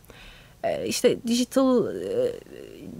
E, 0.64 0.88
işte 0.88 1.18
digital 1.28 1.96
e, 1.96 2.32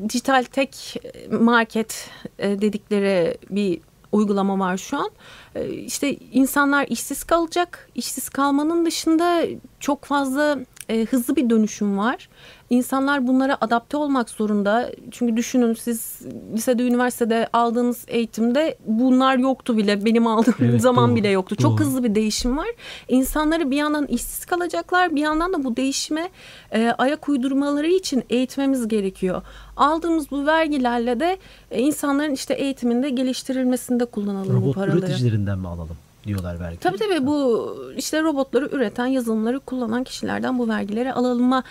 dijital 0.10 0.44
tek 0.44 1.02
market 1.32 2.10
e, 2.40 2.62
dedikleri 2.62 3.38
bir 3.50 3.80
uygulama 4.12 4.60
var 4.60 4.78
şu 4.78 4.98
an. 4.98 5.10
E, 5.56 5.70
işte 5.70 6.16
insanlar 6.16 6.88
işsiz 6.90 7.24
kalacak. 7.24 7.90
İşsiz 7.96 8.30
kalmanın 8.30 8.86
dışında 8.86 9.46
çok 9.80 10.06
fazla 10.06 10.60
e, 10.90 11.06
hızlı 11.06 11.36
bir 11.36 11.50
dönüşüm 11.50 11.98
var. 11.98 12.30
İnsanlar 12.70 13.28
bunlara 13.28 13.58
adapte 13.62 13.98
olmak 13.98 14.30
zorunda. 14.30 14.92
Çünkü 15.12 15.38
düşünün 15.38 15.74
siz 15.74 16.20
lisede, 16.54 16.84
üniversitede 16.88 17.48
aldığınız 17.54 18.04
eğitimde 18.08 18.78
bunlar 18.88 19.38
yoktu 19.38 19.78
bile. 19.78 20.06
Benim 20.06 20.28
aldığım 20.28 20.56
Evet, 20.60 20.82
zaman 20.82 21.10
doğru, 21.10 21.16
bile 21.16 21.30
yoktu. 21.30 21.56
Çok 21.56 21.72
doğru. 21.72 21.80
hızlı 21.86 22.04
bir 22.04 22.16
değişim 22.16 22.58
var. 22.58 22.68
İnsanları 23.08 23.72
bir 23.72 23.76
yandan 23.78 24.06
işsiz 24.08 24.46
kalacaklar, 24.46 25.16
bir 25.16 25.22
yandan 25.22 25.54
da 25.54 25.64
bu 25.64 25.76
değişime 25.76 26.30
e, 26.72 26.94
ayak 26.98 27.30
uydurmaları 27.30 27.88
için 27.88 28.24
eğitmemiz 28.30 28.88
gerekiyor. 28.88 29.42
Aldığımız 29.78 30.32
bu 30.32 30.46
vergilerle 30.46 31.20
de 31.20 31.38
e, 31.72 31.82
insanların 31.82 32.34
işte 32.34 32.54
eğitiminde 32.54 33.10
geliştirilmesinde 33.10 34.06
kullanalım 34.06 34.50
bu 34.56 34.62
Robot 34.62 34.76
paraları. 34.76 35.00
üreticilerinden 35.00 35.60
mi 35.60 35.68
alalım 35.68 35.98
diyorlar 36.28 36.58
belki. 36.60 36.80
Tabii 36.80 36.98
tabii 36.98 37.28
bu 37.28 37.70
işte 37.98 38.24
robotları 38.24 38.70
üreten, 38.72 39.06
yazılımları 39.06 39.60
kullanan 39.60 40.04
kişilerden 40.04 40.60
bu 40.60 40.68
vergileri 40.70 41.14
alıma 41.14 41.64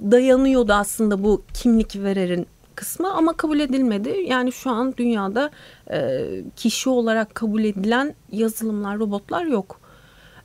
dayanıyordu 0.00 0.72
aslında 0.72 1.24
bu 1.24 1.42
kimlik 1.54 1.96
vererin 1.96 2.46
kısmı 2.74 3.12
ama 3.12 3.32
kabul 3.32 3.60
edilmedi. 3.60 4.24
Yani 4.28 4.52
şu 4.52 4.70
an 4.70 4.94
dünyada 4.96 5.50
e, 5.90 6.26
kişi 6.56 6.88
olarak 6.90 7.34
kabul 7.34 7.64
edilen 7.64 8.14
yazılımlar, 8.32 8.98
robotlar 8.98 9.44
yok. 9.44 9.79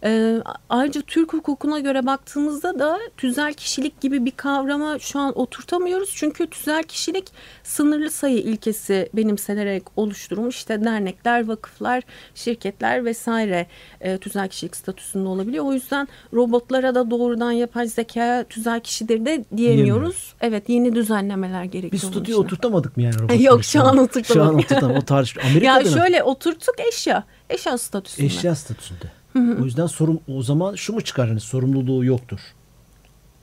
E, 0.06 0.42
ayrıca 0.70 1.02
Türk 1.02 1.34
hukukuna 1.34 1.80
göre 1.80 2.06
baktığımızda 2.06 2.80
da 2.80 3.00
tüzel 3.18 3.54
kişilik 3.54 4.02
gibi 4.02 4.26
bir 4.26 4.32
kavrama 4.32 5.00
şu 5.00 5.20
an 5.20 5.40
oturtamıyoruz. 5.40 6.12
Çünkü 6.16 6.48
tüzel 6.48 6.84
kişilik 6.84 7.28
sınırlı 7.64 8.12
sayı 8.12 8.38
ilkesi 8.38 9.10
benimsenerek 9.14 9.84
oluşturulmuş. 9.96 10.56
İşte 10.56 10.84
dernekler, 10.84 11.48
vakıflar, 11.48 12.04
şirketler 12.36 13.06
vesaire 13.06 13.68
e, 14.02 14.18
tüzel 14.18 14.48
kişilik 14.50 14.76
statüsünde 14.76 15.28
olabiliyor. 15.28 15.66
O 15.66 15.74
yüzden 15.74 16.08
robotlara 16.34 16.96
da 16.96 17.12
doğrudan 17.12 17.52
yapay 17.52 17.88
zeka 17.88 18.46
tüzel 18.50 18.80
kişidir 18.80 19.26
de 19.26 19.26
diyemiyoruz. 19.26 19.58
Diyemiyoruz. 19.58 20.34
Evet 20.42 20.70
yeni 20.70 20.96
düzenlemeler 20.96 21.64
gerekiyor. 21.64 21.92
Bir 21.92 22.02
bunun 22.02 22.12
stüdyo 22.12 22.36
için. 22.36 22.44
oturtamadık 22.44 22.98
mı 22.98 23.04
yani 23.04 23.16
robotları? 23.16 23.42
Yok, 23.44 23.64
şu 23.64 23.84
an 23.84 23.98
oturtamadık. 23.98 24.26
Şu 24.26 24.44
an 24.44 24.56
oturtamadık. 24.56 25.04
O 25.04 25.06
tartış. 25.06 25.38
Amerika'da 25.46 25.90
Ya 25.90 25.94
şöyle 25.94 26.24
oturttuk 26.24 26.76
eşya. 26.80 27.24
Eşya 27.50 27.78
statüsünde. 27.78 28.26
Eşya 28.26 28.56
statüsünde. 28.56 29.25
O 29.36 29.66
yüzden 29.66 29.88
sorum 29.88 30.20
o 30.38 30.44
zaman 30.44 30.76
şu 30.76 30.94
mu 30.94 31.02
çıkar 31.02 31.28
hani 31.28 31.40
sorumluluğu 31.40 32.06
yoktur. 32.06 32.40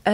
Ee, 0.06 0.10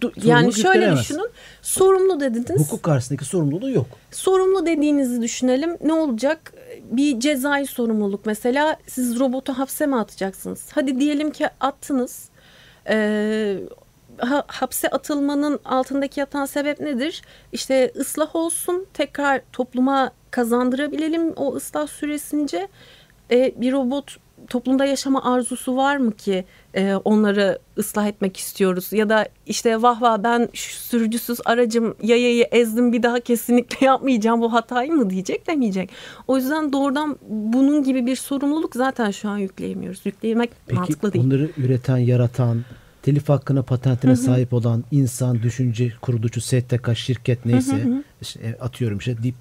Du- 0.00 0.28
yani 0.28 0.52
şöyle 0.52 0.68
yüklenemez. 0.78 1.00
düşünün. 1.00 1.30
Sorumlu 1.62 2.20
dediniz. 2.20 2.60
Hukuk 2.60 2.82
karşısındaki 2.82 3.24
sorumluluğu 3.24 3.70
yok. 3.70 3.86
Sorumlu 4.10 4.66
dediğinizi 4.66 5.22
düşünelim. 5.22 5.76
Ne 5.84 5.92
olacak? 5.92 6.52
Bir 6.90 7.20
cezai 7.20 7.66
sorumluluk 7.66 8.26
mesela 8.26 8.76
siz 8.86 9.18
robotu 9.20 9.52
hapse 9.52 9.86
mi 9.86 9.96
atacaksınız? 9.96 10.68
Hadi 10.74 11.00
diyelim 11.00 11.30
ki 11.30 11.48
attınız. 11.60 12.28
Ee, 12.88 13.58
ha- 14.18 14.44
hapse 14.46 14.88
atılmanın 14.88 15.60
altındaki 15.64 16.20
yatan 16.20 16.46
sebep 16.46 16.80
nedir? 16.80 17.22
İşte 17.52 17.92
ıslah 17.96 18.36
olsun, 18.36 18.86
tekrar 18.94 19.40
topluma 19.52 20.10
kazandırabilelim 20.30 21.32
o 21.36 21.54
ıslah 21.54 21.86
süresince. 21.86 22.68
Ee, 23.30 23.52
bir 23.56 23.72
robot 23.72 24.16
toplumda 24.46 24.84
yaşama 24.84 25.34
arzusu 25.34 25.76
var 25.76 25.96
mı 25.96 26.12
ki 26.12 26.44
e, 26.74 26.94
onları 26.94 27.58
ıslah 27.78 28.06
etmek 28.06 28.36
istiyoruz? 28.36 28.92
Ya 28.92 29.08
da 29.08 29.28
işte 29.46 29.82
vah 29.82 30.02
vah 30.02 30.22
ben 30.22 30.48
sürücüsüz 30.54 31.38
aracım 31.44 31.94
yayayı 32.02 32.44
ezdim 32.52 32.92
bir 32.92 33.02
daha 33.02 33.20
kesinlikle 33.20 33.86
yapmayacağım 33.86 34.40
bu 34.40 34.52
hatayı 34.52 34.92
mı 34.92 35.10
diyecek 35.10 35.46
demeyecek. 35.46 35.90
O 36.28 36.36
yüzden 36.36 36.72
doğrudan 36.72 37.16
bunun 37.28 37.82
gibi 37.82 38.06
bir 38.06 38.16
sorumluluk 38.16 38.74
zaten 38.74 39.10
şu 39.10 39.28
an 39.28 39.38
yükleyemiyoruz. 39.38 40.00
Yüklemek 40.04 40.50
Peki 40.66 40.78
mantıklı 40.78 41.12
değil. 41.12 41.24
bunları 41.24 41.50
üreten, 41.56 41.96
yaratan, 41.96 42.64
telif 43.02 43.28
hakkına, 43.28 43.62
patentine 43.62 44.16
sahip 44.16 44.52
olan 44.52 44.84
insan, 44.90 45.42
düşünce 45.42 45.92
kuruluşu, 46.00 46.40
STK, 46.40 46.96
şirket 46.96 47.46
neyse 47.46 47.88
işte, 48.20 48.40
e, 48.40 48.54
atıyorum 48.60 48.98
işte 48.98 49.22
Deep, 49.22 49.34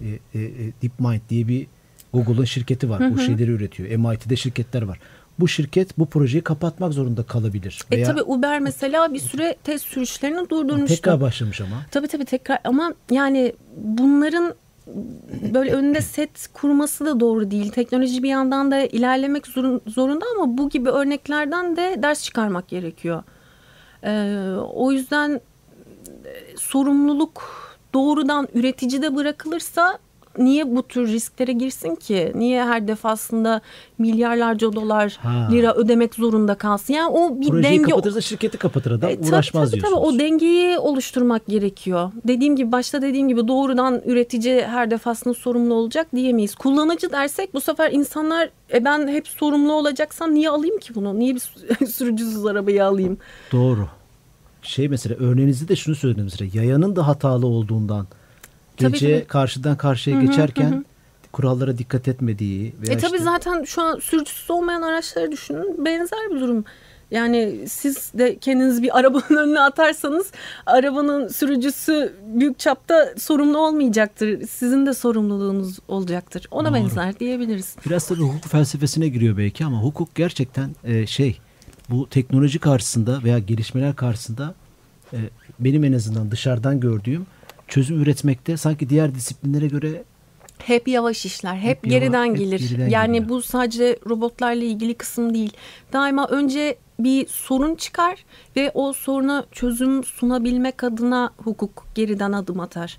e, 0.00 0.38
e, 0.38 0.44
e, 0.44 0.72
DeepMind 0.82 1.20
diye 1.30 1.48
bir 1.48 1.66
Google'ın 2.12 2.44
şirketi 2.44 2.90
var. 2.90 3.14
Bu 3.14 3.18
şeyleri 3.18 3.50
üretiyor. 3.50 3.90
MIT'de 3.98 4.36
şirketler 4.36 4.82
var. 4.82 4.98
Bu 5.38 5.48
şirket 5.48 5.98
bu 5.98 6.06
projeyi 6.06 6.42
kapatmak 6.44 6.92
zorunda 6.92 7.22
kalabilir. 7.22 7.82
E 7.90 8.02
tabi 8.02 8.22
Uber 8.22 8.60
mesela 8.60 9.14
bir 9.14 9.18
süre 9.18 9.56
test 9.64 9.84
sürüşlerini 9.86 10.50
durdurmuştu. 10.50 10.96
tekrar 10.96 11.20
başlamış 11.20 11.60
ama. 11.60 11.76
Tabii 11.90 12.08
tabii 12.08 12.24
tekrar 12.24 12.58
ama 12.64 12.94
yani 13.10 13.52
bunların 13.76 14.54
böyle 15.54 15.72
önünde 15.72 16.00
set 16.00 16.48
kurması 16.52 17.06
da 17.06 17.20
doğru 17.20 17.50
değil. 17.50 17.70
Teknoloji 17.72 18.22
bir 18.22 18.28
yandan 18.28 18.70
da 18.70 18.80
ilerlemek 18.80 19.46
zorun- 19.46 19.80
zorunda 19.86 20.24
ama 20.36 20.58
bu 20.58 20.68
gibi 20.70 20.90
örneklerden 20.90 21.76
de 21.76 21.98
ders 22.02 22.22
çıkarmak 22.24 22.68
gerekiyor. 22.68 23.22
Ee, 24.04 24.54
o 24.74 24.92
yüzden 24.92 25.30
e, 26.24 26.56
sorumluluk 26.56 27.42
doğrudan 27.94 28.48
üreticide 28.54 29.16
bırakılırsa 29.16 29.98
niye 30.38 30.76
bu 30.76 30.82
tür 30.82 31.08
risklere 31.08 31.52
girsin 31.52 31.94
ki? 31.94 32.32
Niye 32.34 32.64
her 32.64 32.88
defasında 32.88 33.60
milyarlarca 33.98 34.72
dolar 34.72 35.18
Ha. 35.22 35.48
lira 35.52 35.74
ödemek 35.74 36.14
zorunda 36.14 36.54
kalsın? 36.54 36.94
Yani 36.94 37.10
o 37.16 37.40
bir 37.40 37.48
Projeyi 37.48 37.64
denge 37.64 37.82
kapatırsa 37.90 38.20
şirketi 38.20 38.58
kapatır 38.58 38.90
adam. 38.90 39.10
e, 39.10 39.16
tabii, 39.16 39.28
uğraşmaz 39.28 39.70
tabii, 39.70 39.80
diyorsunuz. 39.80 40.02
Tabii, 40.08 40.16
o 40.16 40.18
dengeyi 40.18 40.78
oluşturmak 40.78 41.46
gerekiyor. 41.46 42.12
Dediğim 42.24 42.56
gibi 42.56 42.72
başta 42.72 43.02
dediğim 43.02 43.28
gibi 43.28 43.48
doğrudan 43.48 44.02
üretici 44.06 44.66
her 44.66 44.90
defasında 44.90 45.34
sorumlu 45.34 45.74
olacak 45.74 46.06
diyemeyiz. 46.14 46.54
Kullanıcı 46.54 47.12
dersek 47.12 47.54
bu 47.54 47.60
sefer 47.60 47.92
insanlar 47.92 48.50
e, 48.74 48.84
ben 48.84 49.08
hep 49.08 49.28
sorumlu 49.28 49.72
olacaksam 49.72 50.34
niye 50.34 50.50
alayım 50.50 50.78
ki 50.78 50.94
bunu? 50.94 51.18
Niye 51.18 51.34
bir 51.34 51.40
sürücüsüz 51.86 52.46
arabayı 52.46 52.84
alayım? 52.84 53.18
Doğru. 53.52 53.88
Şey 54.62 54.88
mesela 54.88 55.16
örneğinizde 55.18 55.68
de 55.68 55.76
şunu 55.76 55.94
söylediniz 55.94 56.32
mesela 56.40 56.62
yayanın 56.62 56.96
da 56.96 57.06
hatalı 57.06 57.46
olduğundan 57.46 58.06
gece 58.78 59.18
tabii. 59.18 59.26
karşıdan 59.28 59.76
karşıya 59.76 60.20
geçerken 60.20 60.84
kurallara 61.32 61.78
dikkat 61.78 62.08
etmediği 62.08 62.74
veya 62.80 62.94
E 62.94 62.98
tabii 62.98 63.16
işte- 63.16 63.24
zaten 63.24 63.64
şu 63.64 63.82
an 63.82 63.98
sürücüsüz 63.98 64.50
olmayan 64.50 64.82
araçları 64.82 65.32
düşünün. 65.32 65.84
Benzer 65.84 66.30
bir 66.34 66.40
durum. 66.40 66.64
Yani 67.10 67.58
siz 67.68 68.12
de 68.14 68.38
kendiniz 68.38 68.82
bir 68.82 68.98
arabanın 68.98 69.36
önüne 69.36 69.60
atarsanız 69.60 70.26
arabanın 70.66 71.28
sürücüsü 71.28 72.12
büyük 72.34 72.58
çapta 72.58 73.14
sorumlu 73.18 73.58
olmayacaktır. 73.58 74.46
Sizin 74.46 74.86
de 74.86 74.94
sorumluluğunuz 74.94 75.78
olacaktır. 75.88 76.46
Ona 76.50 76.68
Doğru. 76.68 76.74
benzer 76.74 77.18
diyebiliriz. 77.20 77.76
Biraz 77.86 78.06
tabii 78.08 78.20
hukuk 78.20 78.44
felsefesine 78.44 79.08
giriyor 79.08 79.36
belki 79.36 79.64
ama 79.64 79.82
hukuk 79.82 80.14
gerçekten 80.14 80.70
e, 80.84 81.06
şey 81.06 81.38
bu 81.90 82.08
teknoloji 82.08 82.58
karşısında 82.58 83.22
veya 83.24 83.38
gelişmeler 83.38 83.96
karşısında 83.96 84.54
e, 85.12 85.16
benim 85.60 85.84
en 85.84 85.92
azından 85.92 86.30
dışarıdan 86.30 86.80
gördüğüm 86.80 87.26
çözüm 87.68 88.02
üretmekte 88.02 88.56
sanki 88.56 88.88
diğer 88.88 89.14
disiplinlere 89.14 89.66
göre 89.66 90.02
Hep 90.58 90.88
yavaş 90.88 91.26
işler, 91.26 91.54
hep, 91.56 91.76
Hep 91.76 91.84
geriden 91.90 92.30
hep 92.30 92.36
gelir. 92.38 92.60
geriden 92.60 92.88
yani 92.88 93.12
geliyor. 93.12 93.28
bu 93.28 93.42
sadece 93.42 93.98
robotlarla 94.08 94.64
ilgili 94.64 94.94
kısım 94.94 95.34
değil. 95.34 95.52
Daima 95.92 96.26
önce 96.26 96.76
bir 96.98 97.26
sorun 97.26 97.74
çıkar 97.74 98.24
ve 98.56 98.70
o 98.74 98.92
soruna 98.92 99.46
çözüm 99.52 100.04
sunabilmek 100.04 100.84
adına 100.84 101.30
hukuk 101.36 101.86
geriden 101.94 102.32
adım 102.32 102.60
atar. 102.60 102.98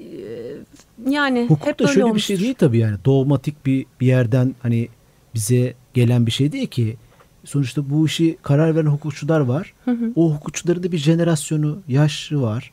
Ee, 0.00 0.04
Yani 1.08 1.44
hukuk 1.48 1.66
hep 1.66 1.78
da 1.78 1.84
böyle 1.84 1.92
şöyle 1.94 2.04
bir 2.04 2.10
olmuştur. 2.10 2.34
şey 2.34 2.44
değil 2.44 2.54
tabii 2.54 2.78
yani 2.78 2.96
dogmatik 3.04 3.66
bir, 3.66 3.86
bir 4.00 4.06
yerden 4.06 4.54
hani 4.62 4.88
bize 5.34 5.74
gelen 5.94 6.26
bir 6.26 6.30
şey 6.32 6.52
değil 6.52 6.66
ki. 6.66 6.96
Sonuçta 7.44 7.90
bu 7.90 8.06
işi 8.06 8.36
karar 8.42 8.76
veren 8.76 8.86
hukukçular 8.86 9.40
var. 9.40 9.74
O 10.16 10.34
hukukçuların 10.34 10.82
da 10.82 10.92
bir 10.92 10.98
jenerasyonu, 10.98 11.78
yaşı 11.88 12.40
var. 12.42 12.72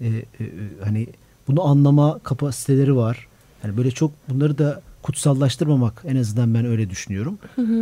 Ee, 0.00 0.06
e, 0.06 0.44
e, 0.44 0.48
hani 0.84 1.06
bunu 1.48 1.64
anlama 1.64 2.18
kapasiteleri 2.18 2.96
var. 2.96 3.26
Yani 3.64 3.76
böyle 3.76 3.90
çok 3.90 4.10
bunları 4.28 4.58
da 4.58 4.82
kutsallaştırmamak 5.02 6.02
en 6.06 6.16
azından 6.16 6.54
ben 6.54 6.64
öyle 6.64 6.90
düşünüyorum. 6.90 7.38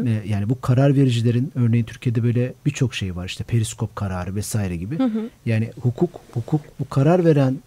Ee, 0.06 0.22
yani 0.28 0.48
bu 0.48 0.60
karar 0.60 0.96
vericilerin 0.96 1.52
örneğin 1.54 1.84
Türkiye'de 1.84 2.22
böyle 2.22 2.54
birçok 2.66 2.94
şey 2.94 3.16
var 3.16 3.26
işte 3.26 3.44
periskop 3.44 3.96
kararı 3.96 4.34
vesaire 4.34 4.76
gibi. 4.76 4.98
Yani 5.46 5.70
hukuk 5.80 6.10
hukuk 6.32 6.60
bu 6.80 6.88
karar 6.88 7.24
veren 7.24 7.58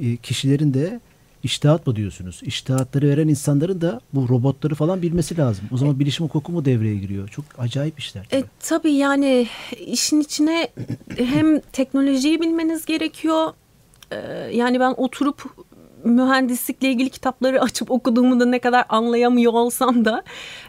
e, 0.00 0.16
kişilerin 0.16 0.74
de 0.74 1.00
iştihat 1.42 1.86
mı 1.86 1.96
diyorsunuz? 1.96 2.40
İştihatları 2.42 3.08
veren 3.08 3.28
insanların 3.28 3.80
da 3.80 4.00
bu 4.14 4.28
robotları 4.28 4.74
falan 4.74 5.02
bilmesi 5.02 5.36
lazım. 5.36 5.64
O 5.72 5.76
zaman 5.76 6.00
bilişim 6.00 6.26
hukuku 6.26 6.52
mu 6.52 6.64
devreye 6.64 6.96
giriyor? 6.96 7.28
Çok 7.28 7.44
acayip 7.58 7.98
işler. 7.98 8.26
E, 8.32 8.44
tabii 8.60 8.92
yani 8.92 9.46
işin 9.86 10.20
içine 10.20 10.68
hem 11.16 11.60
teknolojiyi 11.60 12.40
bilmeniz 12.40 12.84
gerekiyor. 12.86 13.52
e, 14.10 14.16
yani 14.52 14.80
ben 14.80 14.94
oturup 14.96 15.42
mühendislikle 16.04 16.90
ilgili 16.90 17.10
kitapları 17.10 17.60
açıp 17.62 17.90
okuduğumu 17.90 18.40
da 18.40 18.46
ne 18.46 18.58
kadar 18.58 18.84
anlayamıyor 18.88 19.52
olsam 19.52 20.04
da 20.04 20.22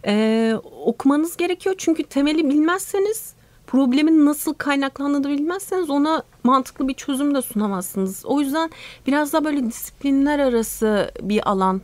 e, 0.06 0.54
okumanız 0.86 1.38
gerekiyor. 1.38 1.76
Çünkü 1.78 2.04
temeli 2.04 2.50
bilmezseniz 2.50 3.34
problemin 3.70 4.26
nasıl 4.26 4.54
kaynaklandığını 4.54 5.30
bilmezseniz 5.30 5.90
ona 5.90 6.24
mantıklı 6.44 6.88
bir 6.88 6.94
çözüm 6.94 7.36
de 7.36 7.42
sunamazsınız. 7.42 8.26
O 8.26 8.42
yüzden 8.42 8.70
biraz 9.08 9.34
da 9.34 9.46
böyle 9.46 9.66
disiplinler 9.66 10.40
arası 10.40 11.12
bir 11.22 11.50
alan 11.50 11.82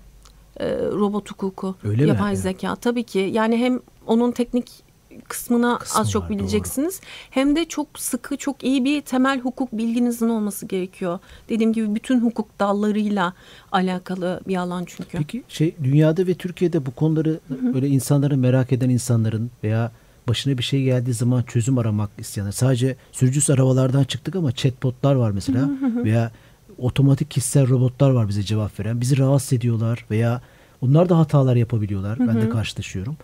e, 0.58 0.70
robot 0.76 1.32
hukuku, 1.32 1.76
Öyle 1.84 2.04
mi? 2.04 2.10
yapay 2.10 2.34
Evet. 2.34 2.40
zeka. 2.40 2.76
Tabii 2.76 3.04
ki 3.04 3.30
yani 3.34 3.58
hem 3.58 3.80
onun 4.08 4.32
teknik 4.32 4.86
kısmına 5.28 5.78
Kısmı 5.78 6.02
az 6.02 6.12
çok 6.12 6.24
var, 6.24 6.30
bileceksiniz. 6.30 7.02
Hem 7.30 7.56
de 7.56 7.66
çok 7.66 7.88
sıkı, 8.00 8.38
çok 8.38 8.64
iyi 8.64 8.86
bir 8.86 9.02
temel 9.02 9.40
hukuk 9.40 9.72
bilginizin 9.72 10.30
olması 10.30 10.66
gerekiyor. 10.66 11.20
Dediğim 11.50 11.74
gibi 11.74 11.96
bütün 11.96 12.20
hukuk 12.20 12.60
dallarıyla 12.60 13.34
alakalı 13.72 14.42
bir 14.48 14.56
alan 14.56 14.84
çünkü. 14.88 15.18
Peki 15.18 15.44
şey 15.48 15.76
dünyada 15.84 16.28
ve 16.28 16.34
Türkiye'de 16.34 16.86
bu 16.86 16.92
konuları 16.92 17.40
böyle 17.50 17.88
insanların 17.88 18.40
merak 18.40 18.72
eden 18.72 18.90
insanların 18.90 19.52
veya 19.64 19.92
başına 20.28 20.58
bir 20.58 20.64
şey 20.64 20.84
geldiği 20.84 21.14
zaman 21.14 21.44
çözüm 21.44 21.78
aramak 21.78 22.10
isteyenler. 22.18 22.52
Sadece 22.52 22.96
sürücüsüz 23.12 23.50
arabalardan 23.50 24.04
çıktık 24.04 24.36
ama 24.36 24.52
chatbotlar 24.52 25.16
var 25.16 25.32
mesela 25.32 25.70
veya 26.04 26.32
otomatik 26.78 27.32
kişisel 27.32 27.70
robotlar 27.70 28.10
var 28.10 28.28
bize 28.28 28.44
cevap 28.44 28.80
veren. 28.80 29.02
Bizi 29.02 29.18
rahatsız 29.18 29.54
ediyorlar 29.54 30.06
veya 30.12 30.42
onlar 30.82 31.10
da 31.10 31.18
hatalar 31.20 31.56
yapabiliyorlar. 31.56 32.20
Ben 32.20 32.42
de 32.42 32.50
karşılaşıyorum. 32.50 33.18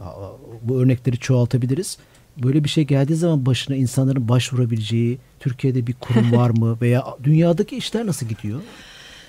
A- 0.00 0.30
bu 0.62 0.80
örnekleri 0.80 1.18
çoğaltabiliriz. 1.18 1.98
Böyle 2.42 2.64
bir 2.64 2.68
şey 2.68 2.84
geldiği 2.84 3.14
zaman 3.14 3.46
başına 3.46 3.76
insanların 3.76 4.28
başvurabileceği 4.28 5.18
Türkiye'de 5.40 5.86
bir 5.86 5.94
kurum 6.00 6.32
var 6.32 6.50
mı 6.50 6.78
veya 6.82 7.04
dünyadaki 7.24 7.76
işler 7.76 8.06
nasıl 8.06 8.26
gidiyor? 8.26 8.60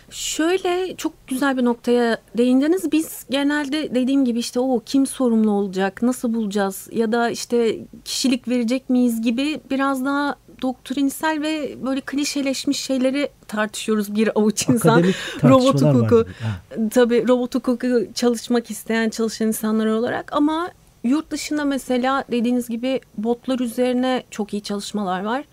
Şöyle 0.09 0.95
çok 0.95 1.27
güzel 1.27 1.57
bir 1.57 1.65
noktaya 1.65 2.17
değindiniz. 2.37 2.91
Biz 2.91 3.25
genelde 3.29 3.95
dediğim 3.95 4.25
gibi 4.25 4.39
işte 4.39 4.59
o 4.59 4.81
kim 4.85 5.07
sorumlu 5.07 5.51
olacak, 5.51 6.01
nasıl 6.01 6.33
bulacağız 6.33 6.89
ya 6.91 7.11
da 7.11 7.29
işte 7.29 7.79
kişilik 8.05 8.47
verecek 8.47 8.89
miyiz 8.89 9.21
gibi 9.21 9.61
biraz 9.71 10.05
daha 10.05 10.35
doktrinsel 10.61 11.41
ve 11.41 11.75
böyle 11.85 12.01
klişeleşmiş 12.01 12.79
şeyleri 12.79 13.29
tartışıyoruz 13.47 14.15
bir 14.15 14.39
avuç 14.39 14.69
insan. 14.69 15.03
Robot 15.43 15.81
hukuku. 15.81 16.25
Tabii 16.91 17.27
robot 17.27 17.55
hukuku 17.55 18.07
çalışmak 18.13 18.71
isteyen 18.71 19.09
çalışan 19.09 19.47
insanlar 19.47 19.85
olarak 19.85 20.33
ama 20.33 20.71
yurt 21.03 21.31
dışında 21.31 21.65
mesela 21.65 22.23
dediğiniz 22.31 22.69
gibi 22.69 23.01
botlar 23.17 23.59
üzerine 23.59 24.23
çok 24.31 24.53
iyi 24.53 24.61
çalışmalar 24.61 25.23
var. 25.23 25.43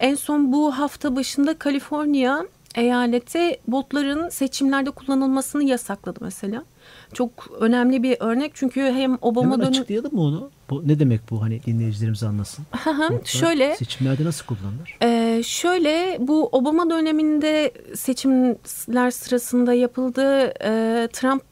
En 0.00 0.14
son 0.14 0.52
bu 0.52 0.78
hafta 0.78 1.16
başında 1.16 1.58
Kaliforniya 1.58 2.46
eyaleti 2.74 3.60
botların 3.68 4.28
seçimlerde 4.28 4.90
kullanılmasını 4.90 5.64
yasakladı 5.64 6.18
mesela. 6.22 6.64
Çok 7.12 7.30
önemli 7.60 8.02
bir 8.02 8.16
örnek 8.20 8.52
çünkü 8.54 8.80
hem 8.80 9.18
Obama 9.20 9.56
dönemi 9.58 9.68
açıklayalım 9.70 10.14
mı 10.14 10.20
onu? 10.20 10.50
Bu 10.70 10.88
ne 10.88 10.98
demek 10.98 11.20
bu 11.30 11.42
hani 11.42 11.62
dinleyicilerimiz 11.66 12.22
anlasın. 12.22 12.64
Botlar 12.86 13.24
Şöyle 13.24 13.76
seçimlerde 13.76 14.24
nasıl 14.24 14.46
kullanılır? 14.46 14.98
Ee, 15.02 15.42
şöyle 15.42 16.16
bu 16.20 16.48
Obama 16.52 16.90
döneminde 16.90 17.72
seçimler 17.94 19.10
sırasında 19.10 19.74
yapıldığı 19.74 20.40
e, 20.64 21.08
Trump 21.12 21.42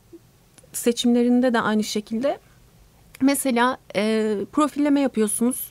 seçimlerinde 0.73 1.55
de 1.55 1.61
aynı 1.61 1.85
şekilde 1.85 2.39
mesela 3.21 3.77
e, 3.97 4.37
profilleme 4.53 5.01
yapıyorsunuz. 5.01 5.71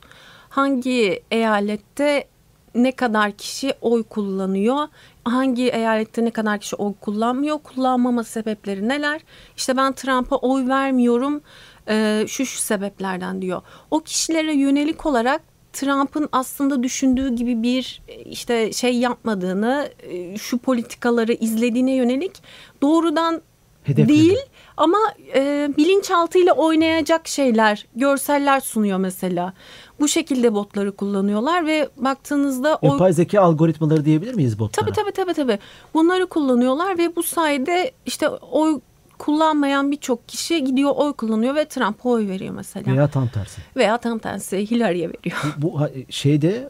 Hangi 0.50 1.24
eyalette 1.32 2.28
ne 2.76 2.92
kadar 2.92 3.32
kişi 3.32 3.74
oy 3.82 4.04
kullanıyor? 4.04 4.88
Hangi 5.26 5.70
eyalette 5.70 6.26
ne 6.26 6.32
kadar 6.32 6.60
kişi 6.60 6.76
oy 6.76 6.94
kullanmıyor? 7.02 7.60
Kullanmama 7.60 8.24
sebepleri 8.24 8.88
neler? 8.88 9.22
İşte 9.58 9.78
ben 9.78 9.94
Trump'a 9.94 10.36
oy 10.36 10.68
vermiyorum 10.68 11.42
e, 11.90 12.26
şu 12.28 12.46
şu 12.46 12.60
sebeplerden 12.60 13.42
diyor. 13.42 13.62
O 13.92 14.00
kişilere 14.00 14.54
yönelik 14.54 15.06
olarak 15.06 15.42
Trump'ın 15.74 16.30
aslında 16.32 16.84
düşündüğü 16.84 17.36
gibi 17.36 17.64
bir 17.64 18.02
e, 18.08 18.16
işte 18.24 18.74
şey 18.74 18.98
yapmadığını, 18.98 19.90
e, 20.04 20.38
şu 20.38 20.58
politikaları 20.58 21.34
izlediğine 21.34 21.96
yönelik 21.96 22.44
doğrudan 22.82 23.42
Hedefledi. 23.84 24.20
değil 24.20 24.40
ama 24.78 24.98
e, 25.36 25.70
bilinçaltıyla 25.78 26.54
oynayacak 26.54 27.28
şeyler, 27.28 27.88
görseller 27.96 28.60
sunuyor 28.60 28.98
mesela. 28.98 29.54
Bu 30.02 30.08
şekilde 30.08 30.54
botları 30.54 30.92
kullanıyorlar 30.92 31.66
ve 31.66 31.90
baktığınızda 31.98 32.76
oy 32.82 32.90
Yapay 32.90 33.14
zeka 33.14 33.42
algoritmaları 33.42 34.06
diyebilir 34.06 34.34
miyiz 34.34 34.60
botlara? 34.60 34.86
Tabii 34.86 34.96
tabii 34.96 35.12
tabii 35.12 35.34
tabii. 35.34 35.60
Bunları 35.94 36.26
kullanıyorlar 36.26 36.98
ve 36.98 37.16
bu 37.16 37.24
sayede 37.24 37.92
işte 38.06 38.30
oy 38.30 38.80
kullanmayan 39.22 39.92
birçok 39.92 40.28
kişi 40.28 40.64
gidiyor 40.64 40.92
oy 40.96 41.14
kullanıyor 41.14 41.56
ve 41.56 41.66
Trump'a 41.66 42.10
oy 42.10 42.28
veriyor 42.28 42.54
mesela. 42.54 42.86
Veya, 42.86 42.96
Veya 42.96 43.08
tam 43.08 43.28
tersi. 43.28 43.62
tam 44.02 44.20
tersi 44.20 44.72
Hillary'e 44.72 45.10
veriyor. 45.10 45.38
Bu, 45.58 45.74
bu 45.74 45.80
şeyde 46.10 46.70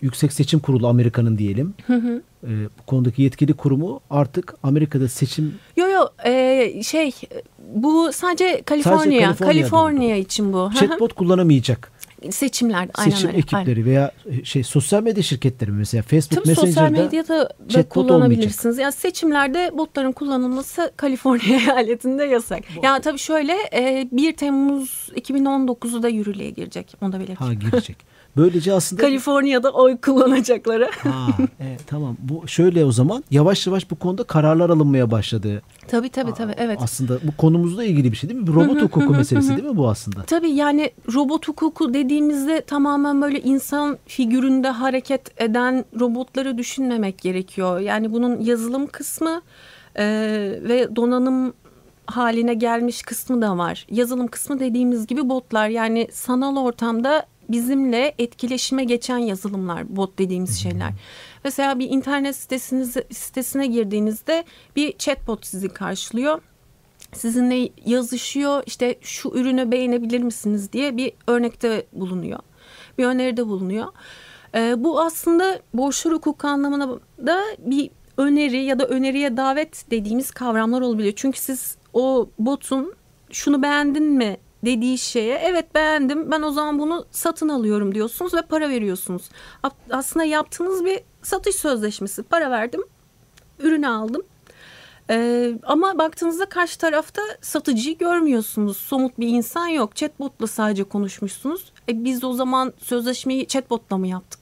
Yüksek 0.00 0.32
Seçim 0.32 0.60
Kurulu 0.60 0.88
Amerika'nın 0.88 1.38
diyelim. 1.38 1.74
e, 1.88 2.48
bu 2.78 2.86
konudaki 2.86 3.22
yetkili 3.22 3.54
kurumu 3.54 4.00
artık 4.10 4.54
Amerika'da 4.62 5.08
seçim 5.08 5.54
Yo 5.76 5.88
yo 5.88 6.06
e, 6.24 6.82
şey 6.82 7.12
bu 7.74 8.12
sadece 8.12 8.62
Kaliforniya, 8.62 8.64
Kaliforniya'da 8.64 9.44
Kaliforniya 9.44 10.16
için 10.16 10.52
bu. 10.52 10.58
Hı 10.58 10.66
hı. 10.66 10.74
chatbot 10.74 11.12
kullanamayacak. 11.12 11.92
Seçimlerde 12.30 12.92
aynen 12.94 13.10
seçim 13.10 13.28
öyle. 13.28 13.38
ekipleri 13.38 13.84
veya 13.84 14.12
şey 14.44 14.62
sosyal 14.62 15.02
medya 15.02 15.22
şirketleri 15.22 15.70
mesela 15.70 16.02
Facebook 16.02 16.46
sosyal 16.46 16.64
Messenger'da 16.66 17.04
medyada 17.04 17.48
da 17.74 17.88
kullanabilirsiniz. 17.88 18.78
Yani 18.78 18.92
seçimlerde 18.92 19.70
botların 19.78 20.12
kullanılması 20.12 20.92
Kaliforniya 20.96 21.58
eyaletinde 21.74 22.24
yasak. 22.24 22.60
Yani 22.82 23.02
tabii 23.02 23.18
şöyle 23.18 23.52
e, 23.74 24.08
1 24.12 24.36
Temmuz 24.36 25.08
2019'u 25.16 26.02
da 26.02 26.08
yürürlüğe 26.08 26.50
girecek. 26.50 26.94
Onu 27.00 27.12
da 27.12 27.16
belirteyim. 27.16 27.38
ha 27.38 27.54
girecek. 27.54 27.96
Böylece 28.36 28.72
aslında 28.72 29.02
Kaliforniya'da 29.02 29.70
oy 29.70 29.96
kullanacaklara. 29.96 30.90
ha, 31.02 31.26
evet, 31.60 31.80
tamam 31.86 32.16
bu 32.18 32.48
şöyle 32.48 32.84
o 32.84 32.92
zaman 32.92 33.24
yavaş 33.30 33.66
yavaş 33.66 33.90
bu 33.90 33.96
konuda 33.96 34.24
kararlar 34.24 34.70
alınmaya 34.70 35.10
başladı. 35.10 35.62
tabii 35.88 36.08
tabii 36.08 36.34
tabii 36.34 36.54
evet. 36.56 36.78
Aslında 36.82 37.18
bu 37.22 37.36
konumuzla 37.36 37.84
ilgili 37.84 38.12
bir 38.12 38.16
şey 38.16 38.30
değil 38.30 38.40
mi? 38.40 38.46
Bir 38.46 38.52
robot 38.52 38.82
hukuku 38.82 39.12
meselesi 39.12 39.48
değil 39.56 39.68
mi 39.68 39.76
bu 39.76 39.88
aslında? 39.88 40.22
Tabii 40.22 40.50
yani 40.50 40.90
robot 41.14 41.48
hukuku 41.48 41.94
dediğimizde 41.94 42.60
tamamen 42.60 43.22
böyle 43.22 43.40
insan 43.40 43.98
figüründe 44.06 44.68
hareket 44.68 45.40
eden 45.42 45.84
robotları 46.00 46.58
düşünmemek 46.58 47.18
gerekiyor. 47.18 47.80
Yani 47.80 48.12
bunun 48.12 48.40
yazılım 48.40 48.86
kısmı 48.86 49.42
e, 49.96 50.04
ve 50.62 50.96
donanım 50.96 51.52
haline 52.06 52.54
gelmiş 52.54 53.02
kısmı 53.02 53.42
da 53.42 53.58
var. 53.58 53.86
Yazılım 53.90 54.26
kısmı 54.26 54.60
dediğimiz 54.60 55.06
gibi 55.06 55.28
botlar 55.28 55.68
yani 55.68 56.08
sanal 56.12 56.56
ortamda 56.56 57.26
bizimle 57.52 58.14
etkileşime 58.18 58.84
geçen 58.84 59.18
yazılımlar, 59.18 59.96
bot 59.96 60.18
dediğimiz 60.18 60.62
şeyler. 60.62 60.92
Mesela 61.44 61.78
bir 61.78 61.90
internet 61.90 62.36
sitesiniz, 62.36 62.96
sitesine 63.10 63.66
girdiğinizde 63.66 64.44
bir 64.76 64.98
chatbot 64.98 65.46
sizi 65.46 65.68
karşılıyor 65.68 66.42
sizinle 67.12 67.68
yazışıyor 67.86 68.62
işte 68.66 68.98
şu 69.00 69.28
ürünü 69.28 69.70
beğenebilir 69.70 70.20
misiniz 70.20 70.72
diye 70.72 70.96
bir 70.96 71.12
örnekte 71.26 71.86
bulunuyor. 71.92 72.38
Bir 72.98 73.04
öneride 73.04 73.46
bulunuyor. 73.46 73.86
Ee, 74.54 74.74
bu 74.78 75.00
aslında 75.00 75.60
borçlar 75.74 76.14
hukuku 76.14 76.48
anlamına 76.48 76.88
da 77.26 77.42
bir 77.58 77.90
öneri 78.16 78.64
ya 78.64 78.78
da 78.78 78.86
öneriye 78.86 79.36
davet 79.36 79.90
dediğimiz 79.90 80.30
kavramlar 80.30 80.80
olabiliyor. 80.80 81.14
Çünkü 81.16 81.38
siz 81.38 81.76
o 81.92 82.28
botun 82.38 82.94
şunu 83.30 83.62
beğendin 83.62 84.04
mi 84.04 84.36
dediği 84.64 84.98
şeye 84.98 85.38
evet 85.38 85.74
beğendim 85.74 86.30
ben 86.30 86.42
o 86.42 86.50
zaman 86.50 86.78
bunu 86.78 87.06
satın 87.10 87.48
alıyorum 87.48 87.94
diyorsunuz 87.94 88.34
ve 88.34 88.42
para 88.42 88.70
veriyorsunuz. 88.70 89.22
Aslında 89.90 90.24
yaptığınız 90.24 90.84
bir 90.84 91.00
satış 91.22 91.56
sözleşmesi. 91.56 92.22
Para 92.22 92.50
verdim, 92.50 92.84
ürünü 93.58 93.88
aldım. 93.88 94.22
Ee, 95.10 95.52
ama 95.62 95.98
baktığınızda 95.98 96.46
karşı 96.46 96.78
tarafta 96.78 97.22
satıcıyı 97.40 97.98
görmüyorsunuz. 97.98 98.76
Somut 98.76 99.20
bir 99.20 99.28
insan 99.28 99.66
yok. 99.66 99.96
Chatbot'la 99.96 100.46
sadece 100.46 100.84
konuşmuşsunuz. 100.84 101.72
E, 101.88 102.04
biz 102.04 102.24
o 102.24 102.32
zaman 102.32 102.72
sözleşmeyi 102.78 103.46
chatbot'la 103.46 103.98
mı 103.98 104.06
yaptık? 104.08 104.41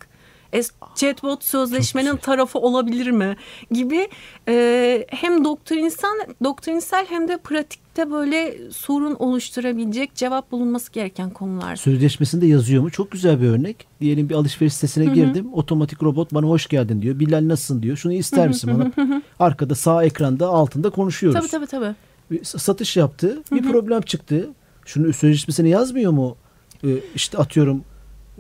Chatbot 0.95 1.45
sözleşmenin 1.45 2.17
tarafı 2.17 2.59
olabilir 2.59 3.11
mi? 3.11 3.37
Gibi 3.71 4.09
e, 4.49 5.07
hem 5.09 5.45
doktrinsel, 5.45 6.27
doktrinsel 6.45 7.07
hem 7.09 7.29
de 7.29 7.37
pratikte 7.37 8.11
böyle 8.11 8.59
sorun 8.73 9.15
oluşturabilecek 9.15 10.15
cevap 10.15 10.53
bulunması 10.53 10.93
gereken 10.93 11.31
konular. 11.31 11.77
Sözleşmesinde 11.77 12.47
yazıyor 12.47 12.83
mu? 12.83 12.91
Çok 12.91 13.11
güzel 13.11 13.41
bir 13.43 13.49
örnek. 13.49 13.87
Diyelim 14.01 14.29
bir 14.29 14.35
alışveriş 14.35 14.75
sitesine 14.75 15.15
girdim. 15.15 15.55
Otomatik 15.55 16.03
robot 16.03 16.35
bana 16.35 16.47
hoş 16.47 16.67
geldin 16.67 17.03
diyor. 17.03 17.19
Bilal 17.19 17.49
nasılsın 17.49 17.83
diyor. 17.83 17.97
Şunu 17.97 18.13
ister 18.13 18.49
misin 18.49 18.71
bana? 18.75 19.23
Arkada 19.39 19.75
sağ 19.75 20.05
ekranda 20.05 20.49
altında 20.49 20.91
konuşuyoruz. 20.91 21.41
Tabii 21.41 21.67
tabii 21.67 21.95
tabii. 22.31 22.45
Satış 22.45 22.97
yaptı. 22.97 23.43
Bir 23.53 23.63
problem 23.63 24.01
çıktı. 24.01 24.49
Şunu 24.85 25.13
sözleşmesine 25.13 25.69
yazmıyor 25.69 26.13
mu? 26.13 26.37
Ee, 26.85 26.89
işte 27.15 27.39
atıyorum 27.39 27.85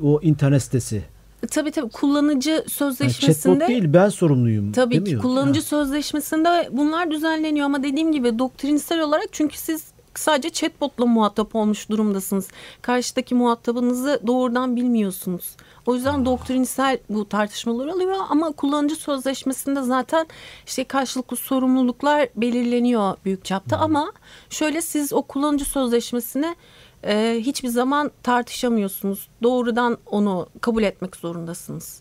o 0.02 0.20
internet 0.22 0.62
sitesi. 0.62 1.02
Tabii 1.50 1.70
tabii 1.70 1.88
kullanıcı 1.90 2.50
Yani 2.50 2.70
sözleşmesinde 2.70 3.58
chatbot 3.58 3.68
değil 3.68 3.92
ben 3.92 4.08
sorumluyum. 4.08 4.72
Tabii 4.72 4.94
ki 4.94 5.00
demiyor. 5.00 5.22
kullanıcı 5.22 5.60
Ha. 5.60 5.66
sözleşmesinde 5.66 6.68
bunlar 6.72 7.10
düzenleniyor 7.10 7.66
ama 7.66 7.82
dediğim 7.82 8.12
gibi 8.12 8.38
doktrinsel 8.38 9.00
olarak 9.00 9.26
çünkü 9.32 9.58
siz 9.58 9.84
sadece 10.14 10.50
chatbotla 10.50 11.06
muhatap 11.06 11.54
olmuş 11.54 11.90
durumdasınız. 11.90 12.48
Karşıdaki 12.82 13.34
muhatabınızı 13.34 14.20
doğrudan 14.26 14.76
bilmiyorsunuz. 14.76 15.56
O 15.86 15.94
yüzden 15.94 16.24
doktrinsel 16.24 16.98
bu 17.10 17.28
tartışmalar 17.28 17.86
oluyor 17.86 18.16
ama 18.28 18.52
kullanıcı 18.52 18.96
sözleşmesinde 18.96 19.82
zaten 19.82 20.26
işte 20.66 20.84
karşılıklı 20.84 21.36
sorumluluklar 21.36 22.28
belirleniyor 22.36 23.16
büyük 23.24 23.44
çapta 23.44 23.76
ama 23.76 24.12
şöyle 24.50 24.82
siz 24.82 25.12
o 25.12 25.22
kullanıcı 25.22 25.64
sözleşmesini 25.64 26.56
e, 27.04 27.40
hiçbir 27.40 27.68
zaman 27.68 28.10
tartışamıyorsunuz. 28.22 29.28
Doğrudan 29.42 29.98
onu 30.06 30.48
kabul 30.60 30.82
etmek 30.82 31.16
zorundasınız. 31.16 32.00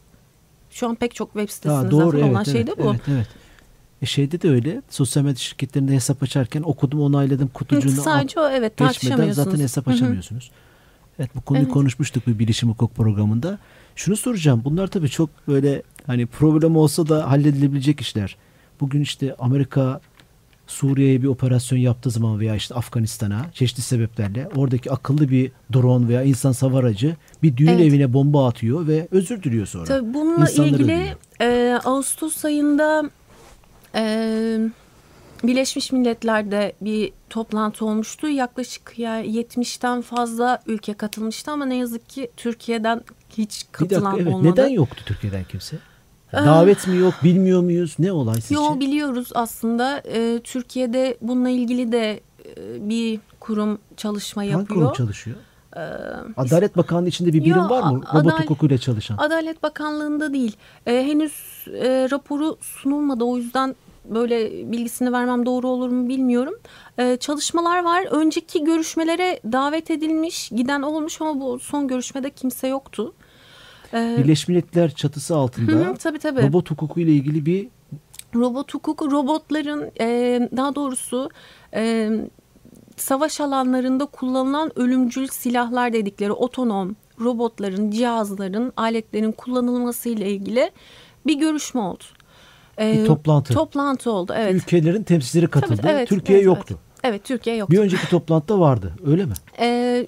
Şu 0.69 0.87
an 0.87 0.95
pek 0.95 1.15
çok 1.15 1.33
web 1.33 1.49
sitesinde 1.49 1.91
doğru 1.91 2.05
zaten 2.05 2.19
evet, 2.19 2.31
olan 2.31 2.43
şey 2.43 2.61
evet, 2.61 2.67
de 2.67 2.83
bu. 2.83 2.89
evet, 2.89 3.01
evet. 3.07 3.27
E 4.01 4.05
şeyde 4.05 4.41
de 4.41 4.49
öyle. 4.49 4.81
Sosyal 4.89 5.23
medya 5.23 5.35
şirketlerinde 5.35 5.93
hesap 5.93 6.23
açarken 6.23 6.61
okudum 6.61 7.01
onayladım 7.01 7.47
Hı, 7.47 7.53
kutucuğunu 7.53 8.01
Sadece 8.01 8.39
o 8.39 8.49
evet 8.49 8.77
geçmeden 8.77 8.87
tartışamıyorsunuz. 8.87 9.45
zaten 9.45 9.63
hesap 9.63 9.85
Hı 9.85 9.91
hı. 9.91 9.93
açamıyorsunuz. 9.93 10.51
Evet 11.19 11.29
bu 11.35 11.41
konuyu 11.41 11.63
Evet. 11.63 11.73
konuşmuştuk 11.73 12.27
bir 12.27 12.39
bilişim 12.39 12.69
hukuk 12.69 12.95
programında. 12.95 13.59
Şunu 13.95 14.17
soracağım. 14.17 14.61
Bunlar 14.65 14.87
tabii 14.87 15.09
çok 15.09 15.29
böyle 15.47 15.83
hani 16.07 16.25
problem 16.25 16.75
olsa 16.77 17.09
da 17.09 17.31
halledilebilecek 17.31 18.01
işler. 18.01 18.37
Bugün 18.79 19.01
işte 19.01 19.35
Amerika 19.39 20.01
Suriye'ye 20.69 21.21
bir 21.21 21.27
operasyon 21.27 21.79
yaptığı 21.79 22.09
zaman 22.09 22.39
veya 22.39 22.55
işte 22.55 22.75
Afganistan'a 22.75 23.45
çeşitli 23.53 23.81
sebeplerle 23.81 24.49
oradaki 24.55 24.91
akıllı 24.91 25.29
bir 25.29 25.51
drone 25.73 26.07
veya 26.07 26.23
insan 26.23 26.51
savar 26.51 26.83
aracı 26.83 27.15
bir 27.43 27.57
düğün 27.57 27.67
Evet. 27.67 27.81
evine 27.81 28.13
bomba 28.13 28.47
atıyor 28.47 28.87
ve 28.87 29.07
özür 29.11 29.43
diliyor 29.43 29.65
sonra. 29.65 29.85
Tabii 29.85 30.13
bununla 30.13 30.41
İnsanları 30.41 30.73
ilgili 30.73 31.15
e, 31.41 31.79
Ağustos 31.85 32.45
ayında 32.45 33.09
e, 33.95 34.59
Birleşmiş 35.43 35.91
Milletler'de 35.91 36.73
bir 36.81 37.11
toplantı 37.29 37.85
olmuştu. 37.85 38.27
Yaklaşık 38.27 38.99
ya 38.99 39.23
70'ten 39.25 40.01
fazla 40.01 40.59
ülke 40.67 40.93
katılmıştı 40.93 41.51
ama 41.51 41.65
ne 41.65 41.75
yazık 41.75 42.09
ki 42.09 42.31
Türkiye'den 42.37 43.01
hiç 43.37 43.65
Bir 43.67 43.71
katılan 43.71 44.03
dakika 44.03 44.21
evet 44.23 44.33
olmadı. 44.33 44.51
Neden 44.51 44.67
yoktu 44.69 45.03
Türkiye'den 45.05 45.43
kimse? 45.43 45.77
Davet 46.33 46.87
mi 46.87 46.97
yok 46.97 47.13
bilmiyor 47.23 47.61
muyuz? 47.61 47.95
Ne 47.99 48.11
olay 48.11 48.41
sizce? 48.41 48.55
Yo 48.55 48.79
biliyoruz 48.79 49.29
aslında 49.35 49.97
E, 50.05 50.39
Türkiye'de 50.43 51.17
bununla 51.21 51.49
ilgili 51.49 51.91
de 51.91 52.19
e, 52.45 52.89
bir 52.89 53.19
kurum 53.39 53.79
çalışma 53.97 54.41
Hangi 54.41 54.51
yapıyor. 54.51 54.67
kurum 54.79 54.93
çalışıyor? 54.93 55.37
Adalet 56.37 56.77
Bakanlığı 56.77 57.07
içinde 57.07 57.33
bir 57.33 57.43
birim 57.43 57.55
Yo, 57.57 57.69
var 57.69 57.83
mı? 57.83 58.01
Robot 58.13 58.33
adal- 58.33 58.41
hukukuyla 58.43 58.77
çalışan. 58.77 59.17
Adalet 59.17 59.63
Bakanlığı'nda 59.63 60.33
değil. 60.33 60.55
E, 60.87 60.91
henüz 61.05 61.33
e, 61.73 62.07
raporu 62.11 62.57
sunulmadı. 62.61 63.23
O 63.23 63.37
yüzden 63.37 63.75
böyle 64.05 64.71
bilgisini 64.71 65.11
vermem 65.13 65.45
doğru 65.45 65.67
olur 65.67 65.89
mu 65.89 66.09
bilmiyorum. 66.09 66.53
E, 66.97 67.17
çalışmalar 67.17 67.83
var. 67.83 68.05
Önceki 68.11 68.63
görüşmelere 68.63 69.39
davet 69.51 69.91
edilmiş, 69.91 70.49
giden 70.49 70.81
olmuş 70.81 71.21
ama 71.21 71.41
bu 71.41 71.59
son 71.59 71.87
görüşmede 71.87 72.29
kimse 72.29 72.67
yoktu. 72.67 73.13
E, 73.93 74.15
Birleşmiş 74.17 74.47
Milletler 74.47 74.91
çatısı 74.91 75.35
altında 75.35 75.71
hı, 75.71 75.95
tabii, 75.95 76.19
tabii. 76.19 76.41
robot 76.41 76.71
hukuku 76.71 76.99
ile 76.99 77.11
ilgili 77.11 77.45
bir 77.45 77.67
robot 78.35 78.73
hukuku 78.73 79.11
robotların 79.11 79.91
e, 79.99 80.39
daha 80.57 80.75
doğrusu 80.75 81.29
e, 81.73 82.09
savaş 82.97 83.41
alanlarında 83.41 84.05
kullanılan 84.05 84.79
ölümcül 84.79 85.27
silahlar 85.27 85.93
dedikleri 85.93 86.31
otonom 86.31 86.95
robotların, 87.19 87.91
cihazların, 87.91 88.73
aletlerin 88.77 89.31
kullanılması 89.31 90.09
ile 90.09 90.31
ilgili 90.31 90.71
bir 91.25 91.39
görüşme 91.39 91.81
oldu. 91.81 92.03
Ee, 92.79 92.99
bir 93.01 93.05
toplantı. 93.05 93.53
Toplantı 93.53 94.11
oldu 94.11 94.33
evet. 94.35 94.55
Ülkelerin 94.55 95.03
temsilcileri 95.03 95.47
katıldı. 95.47 95.81
Tabii, 95.81 95.91
evet, 95.91 96.09
Türkiye 96.09 96.37
evet, 96.37 96.45
yoktu. 96.45 96.75
Evet. 96.77 97.03
evet 97.03 97.23
Türkiye 97.23 97.55
yoktu. 97.55 97.75
Bir 97.75 97.79
önceki 97.79 98.09
toplantıda 98.09 98.59
vardı 98.59 98.93
öyle 99.05 99.25
mi? 99.25 99.33
Ee, 99.59 100.07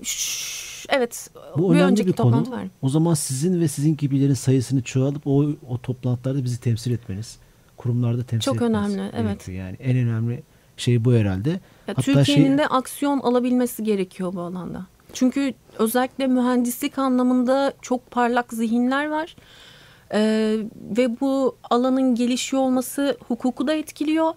evet. 0.92 1.30
Bu 1.58 1.70
bir 1.70 1.76
önemli 1.76 1.92
önceki 1.92 2.10
bir 2.10 2.14
konu. 2.14 2.46
O 2.82 2.90
zaman 2.90 3.14
sizin 3.14 3.62
ve 3.62 3.68
sizin 3.68 3.98
gibilerin 3.98 4.34
sayısını 4.34 4.82
çoğalıp 4.82 5.28
o, 5.28 5.46
o 5.70 5.78
toplantılarda 5.84 6.44
bizi 6.44 6.60
temsil 6.60 6.92
etmeniz. 6.92 7.38
Kurumlarda 7.78 8.24
temsil 8.24 8.46
Çok 8.46 8.56
etmeniz. 8.56 8.88
Çok 8.88 8.98
önemli 8.98 9.12
evet. 9.16 9.48
Yani 9.48 9.78
en 9.80 9.98
önemli 9.98 10.44
şey 10.78 11.06
bu 11.06 11.14
herhalde. 11.14 11.60
Türkiye'nin 12.02 12.48
şey... 12.48 12.58
de 12.58 12.68
aksiyon 12.68 13.20
alabilmesi 13.20 13.84
gerekiyor 13.84 14.34
bu 14.34 14.42
alanda. 14.42 14.86
Çünkü 15.14 15.54
özellikle 15.80 16.28
mühendislik 16.28 16.98
anlamında 16.98 17.74
çok 17.82 18.12
parlak 18.12 18.54
zihinler 18.54 19.10
var. 19.10 19.36
Ee, 20.14 20.58
ve 20.98 21.20
bu 21.22 21.56
alanın 21.70 22.16
gelişiyor 22.16 22.64
olması 22.64 23.18
hukuku 23.28 23.68
da 23.68 23.74
etkiliyor. 23.74 24.34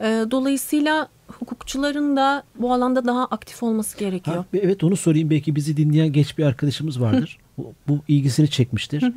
Ee, 0.00 0.24
dolayısıyla 0.30 1.08
hukukçuların 1.32 2.16
da 2.16 2.42
bu 2.58 2.72
alanda 2.72 3.04
daha 3.04 3.24
aktif 3.24 3.62
olması 3.62 3.98
gerekiyor. 3.98 4.36
Ha, 4.36 4.44
evet 4.52 4.84
onu 4.84 4.96
sorayım. 4.96 5.30
Belki 5.30 5.56
bizi 5.56 5.76
dinleyen 5.76 6.12
genç 6.12 6.38
bir 6.38 6.44
arkadaşımız 6.44 7.00
vardır. 7.00 7.38
bu, 7.58 7.74
bu 7.88 7.98
ilgisini 8.08 8.50
çekmiştir. 8.50 9.12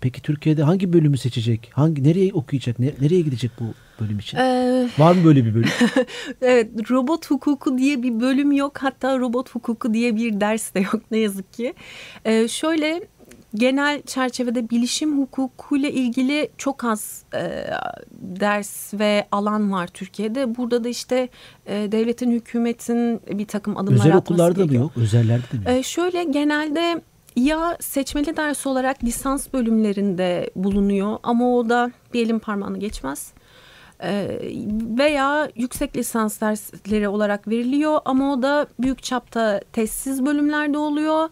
Peki 0.00 0.22
Türkiye'de 0.22 0.62
hangi 0.62 0.92
bölümü 0.92 1.18
seçecek? 1.18 1.70
Hangi 1.74 2.04
nereye 2.04 2.32
okuyacak? 2.32 2.78
Ne, 2.78 2.92
nereye 3.00 3.20
gidecek 3.20 3.50
bu 3.60 3.64
bölüm 4.04 4.18
için? 4.18 4.38
Ee, 4.38 4.88
Var 4.98 5.14
mı 5.14 5.24
böyle 5.24 5.44
bir 5.44 5.54
bölüm? 5.54 5.68
evet, 6.42 6.90
robot 6.90 7.30
hukuku 7.30 7.78
diye 7.78 8.02
bir 8.02 8.20
bölüm 8.20 8.52
yok. 8.52 8.78
Hatta 8.82 9.18
robot 9.18 9.50
hukuku 9.54 9.94
diye 9.94 10.16
bir 10.16 10.40
ders 10.40 10.74
de 10.74 10.80
yok 10.80 11.00
ne 11.10 11.18
yazık 11.18 11.52
ki. 11.52 11.74
Ee, 12.24 12.48
şöyle 12.48 13.00
genel 13.54 14.02
çerçevede 14.02 14.70
bilişim 14.70 15.18
hukukuyla 15.18 15.88
ilgili 15.88 16.50
çok 16.58 16.84
az 16.84 17.24
e, 17.34 17.66
ders 18.12 18.94
ve 18.94 19.26
alan 19.32 19.72
var 19.72 19.86
Türkiye'de. 19.86 20.56
Burada 20.56 20.84
da 20.84 20.88
işte 20.88 21.28
e, 21.66 21.92
devletin, 21.92 22.30
hükümetin 22.30 23.20
bir 23.38 23.46
takım 23.46 23.76
adımlar 23.76 24.00
Özel 24.00 24.16
okullarda 24.16 24.66
mı 24.66 24.74
yok? 24.74 24.92
Özellerde 24.96 25.42
de 25.52 25.58
mi? 25.58 25.78
E, 25.78 25.82
şöyle 25.82 26.24
genelde 26.24 27.02
ya 27.36 27.76
seçmeli 27.80 28.36
ders 28.36 28.66
olarak 28.66 29.04
lisans 29.04 29.52
bölümlerinde 29.52 30.50
bulunuyor 30.56 31.18
ama 31.22 31.56
o 31.56 31.68
da 31.68 31.90
bir 32.14 32.26
elin 32.26 32.38
parmağını 32.38 32.78
geçmez. 32.78 33.32
Ee, 34.02 34.40
veya 34.98 35.50
yüksek 35.56 35.96
lisans 35.96 36.40
dersleri 36.40 37.08
olarak 37.08 37.48
veriliyor 37.48 38.00
ama 38.04 38.32
o 38.32 38.42
da 38.42 38.66
büyük 38.80 39.02
çapta 39.02 39.60
tezsiz 39.72 40.26
bölümlerde 40.26 40.78
oluyor. 40.78 41.28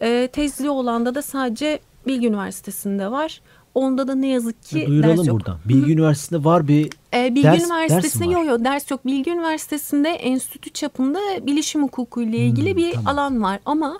E, 0.00 0.28
tezli 0.32 0.70
olanda 0.70 1.14
da 1.14 1.22
sadece 1.22 1.78
Bilgi 2.06 2.26
Üniversitesi'nde 2.26 3.10
var. 3.10 3.40
Onda 3.74 4.08
da 4.08 4.14
ne 4.14 4.26
yazık 4.26 4.62
ki 4.62 4.78
ya, 4.78 4.86
duyuralım 4.86 5.18
ders 5.18 5.26
yok. 5.26 5.36
buradan. 5.36 5.58
Bilgi 5.64 5.92
Üniversitesi'nde 5.92 6.44
var 6.44 6.68
bir 6.68 6.90
e, 7.14 7.34
Bilgi 7.34 7.42
ders, 7.42 7.64
Üniversitesi'nde 7.64 8.24
yok 8.24 8.46
yok 8.46 8.64
ders 8.64 8.90
yok. 8.90 9.06
Bilgi 9.06 9.30
Üniversitesi'nde 9.30 10.08
enstitü 10.08 10.70
çapında 10.70 11.18
bilişim 11.46 11.82
hukuku 11.82 12.22
ile 12.22 12.38
ilgili 12.38 12.70
hmm, 12.70 12.76
bir 12.76 12.92
tamam. 12.92 13.06
alan 13.06 13.42
var 13.42 13.60
ama 13.64 13.98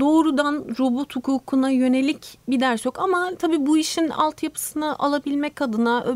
doğrudan 0.00 0.64
robot 0.78 1.16
hukukuna 1.16 1.70
yönelik 1.70 2.38
bir 2.48 2.60
ders 2.60 2.84
yok. 2.84 2.98
Ama 2.98 3.30
tabii 3.38 3.66
bu 3.66 3.78
işin 3.78 4.08
altyapısını 4.08 4.98
alabilmek 4.98 5.62
adına 5.62 6.06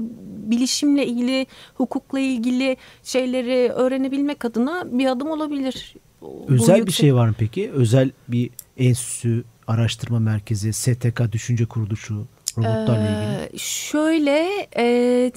bilişimle 0.51 1.07
ilgili, 1.07 1.47
hukukla 1.75 2.21
ilgili 2.21 2.77
şeyleri 3.03 3.73
öğrenebilmek 3.73 4.45
adına 4.45 4.99
bir 4.99 5.07
adım 5.07 5.31
olabilir. 5.31 5.95
Özel 6.49 6.87
bir 6.87 6.93
şey 6.93 7.15
var 7.15 7.29
mı 7.29 7.35
peki? 7.39 7.71
Özel 7.71 8.11
bir 8.29 8.51
enstitü, 8.77 9.45
araştırma 9.67 10.19
merkezi, 10.19 10.73
STK 10.73 11.33
düşünce 11.33 11.67
kuruluşu 11.67 12.27
robotlarla 12.59 13.03
ilgili? 13.03 13.55
Ee, 13.55 13.59
şöyle 13.59 14.67
e, 14.77 14.85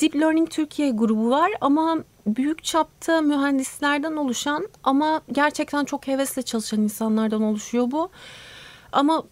Deep 0.01 0.15
Learning 0.15 0.49
Türkiye 0.49 0.91
grubu 0.91 1.29
var 1.29 1.51
ama 1.61 1.97
büyük 2.27 2.63
çapta 2.63 3.21
mühendislerden 3.21 4.15
oluşan 4.15 4.67
ama 4.83 5.21
gerçekten 5.31 5.85
çok 5.85 6.07
hevesle 6.07 6.41
çalışan 6.41 6.81
insanlardan 6.81 7.41
oluşuyor 7.41 7.91
bu. 7.91 8.09
Ama 8.91 9.23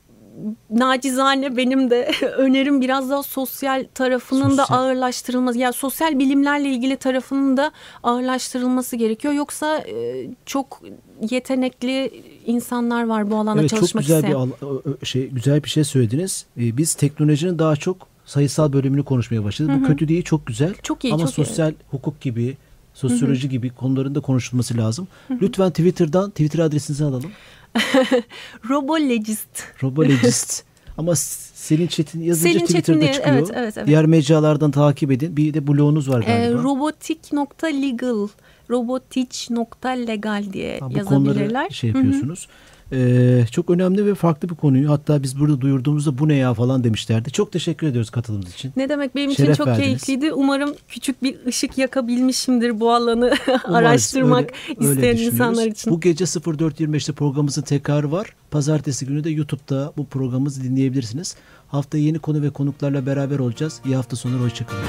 nacizane 0.70 1.58
benim 1.58 1.90
de 1.90 2.12
önerim 2.38 2.82
biraz 2.82 3.10
daha 3.10 3.24
sosyal 3.24 3.86
tarafının 3.94 4.50
sosyal. 4.50 4.68
da 4.68 4.76
ağırlaştırılması. 4.76 5.60
Yani 5.60 5.74
sosyal 5.74 6.20
bilimlerle 6.20 6.70
ilgili 6.70 6.98
tarafının 6.98 7.58
da 7.58 7.72
ağırlaştırılması 8.04 8.96
gerekiyor. 8.96 9.34
Yoksa 9.34 9.78
e, 9.78 10.28
çok 10.46 10.82
yetenekli 11.30 12.24
insanlar 12.46 13.08
var 13.08 13.32
bu 13.32 13.36
alanda 13.36 13.62
evet, 13.62 13.70
çalışmak 13.70 14.04
isteyen. 14.04 14.22
Çok 14.22 14.30
güzel 14.30 14.54
isteyen. 14.54 14.96
bir 15.02 15.06
şey 15.06 15.28
güzel 15.28 15.64
bir 15.64 15.70
şey 15.70 15.84
söylediniz. 15.84 16.46
E, 16.58 16.78
biz 16.78 16.94
teknolojinin 16.94 17.60
daha 17.60 17.76
çok 17.76 18.08
sayısal 18.26 18.74
bölümünü 18.74 19.04
konuşmaya 19.04 19.44
başladık. 19.44 19.72
Hı 19.72 19.78
hı. 19.78 19.82
Bu 19.82 19.88
kötü 19.88 20.08
değil, 20.08 20.24
çok 20.24 20.46
güzel. 20.46 20.74
Çok 20.84 21.04
iyi, 21.04 21.14
Ama 21.14 21.24
çok 21.24 21.34
sosyal 21.34 21.72
iyi. 21.72 21.76
hukuk 21.92 22.22
gibi, 22.22 22.58
sosyoloji 22.94 23.44
hı 23.44 23.48
hı. 23.48 23.52
gibi 23.52 23.70
konuların 23.70 24.16
da 24.16 24.20
konuşulması 24.20 24.78
lazım. 24.78 25.08
Hı 25.28 25.34
hı. 25.34 25.38
Lütfen 25.42 25.70
Twitter'dan 25.70 26.30
Twitter 26.30 26.60
adresinizi 26.60 27.06
alalım. 27.06 27.32
Robologist. 28.70 29.64
Robologist. 29.84 30.64
Ama 30.98 31.16
senin 31.16 31.88
Çetin 31.88 32.22
yazınca 32.22 32.52
Selin 32.52 32.66
Twitter'da 32.66 33.00
Çetin, 33.00 33.14
çıkıyor. 33.14 33.36
Evet, 33.36 33.52
evet, 33.54 33.78
evet. 33.78 33.88
Diğer 33.88 34.06
mecralardan 34.06 34.72
takip 34.72 35.12
edin. 35.12 35.38
Bir 35.38 35.54
de 35.54 35.68
blogunuz 35.68 36.10
var 36.10 36.22
galiba. 36.22 36.60
E, 36.60 36.64
robotik.legal 36.64 38.28
robotic.legal 38.70 40.54
diye 40.54 40.80
ha, 40.80 40.90
bu 40.90 40.98
yazabilirler. 40.98 41.70
şey 41.70 41.88
yapıyorsunuz. 41.90 42.48
Hı 42.48 42.52
hı. 42.52 42.83
Ee, 42.94 43.46
çok 43.52 43.70
önemli 43.70 44.06
ve 44.06 44.16
farklı 44.16 44.50
bir 44.50 44.56
konuyu 44.56 44.90
hatta 44.92 45.24
biz 45.24 45.40
burada 45.40 45.62
duyurduğumuzda 45.62 46.18
bu 46.18 46.28
ne 46.28 46.36
ya 46.36 46.54
falan 46.54 46.84
demişlerdi. 46.84 47.32
Çok 47.32 47.52
teşekkür 47.52 47.88
ediyoruz 47.88 48.10
katılımınız 48.10 48.54
için. 48.54 48.74
Ne 48.76 48.90
demek 48.90 49.16
benim 49.16 49.32
Şeref 49.32 49.50
için 49.50 49.58
çok 49.58 49.68
verdiniz. 49.68 49.86
keyifliydi. 49.86 50.34
Umarım 50.34 50.76
küçük 50.88 51.24
bir 51.24 51.46
ışık 51.46 51.78
yakabilmişimdir 51.78 52.80
bu 52.80 52.94
alanı 52.94 53.34
araştırmak 53.64 54.52
öyle, 54.80 54.90
isteyen 54.92 55.18
öyle 55.18 55.26
insanlar 55.26 55.66
için. 55.68 55.94
Bu 55.94 56.02
gece 56.02 56.26
04.25'te 56.26 57.14
programımızın 57.14 57.62
tekrarı 57.62 58.12
var. 58.12 58.36
Pazartesi 58.52 59.06
günü 59.06 59.24
de 59.24 59.30
YouTube'da 59.30 59.94
bu 59.98 60.06
programımızı 60.06 60.64
dinleyebilirsiniz. 60.64 61.36
Hafta 61.68 61.98
yeni 61.98 62.20
konu 62.20 62.42
ve 62.42 62.50
konuklarla 62.50 63.06
beraber 63.06 63.40
olacağız. 63.40 63.82
İyi 63.86 63.96
hafta 63.96 64.16
sonları 64.16 64.42
hoşçakalın. 64.42 64.84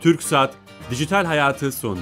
Türk 0.00 0.22
Saat 0.22 0.54
Dijital 0.90 1.24
Hayatı 1.24 1.72
sondu. 1.72 2.00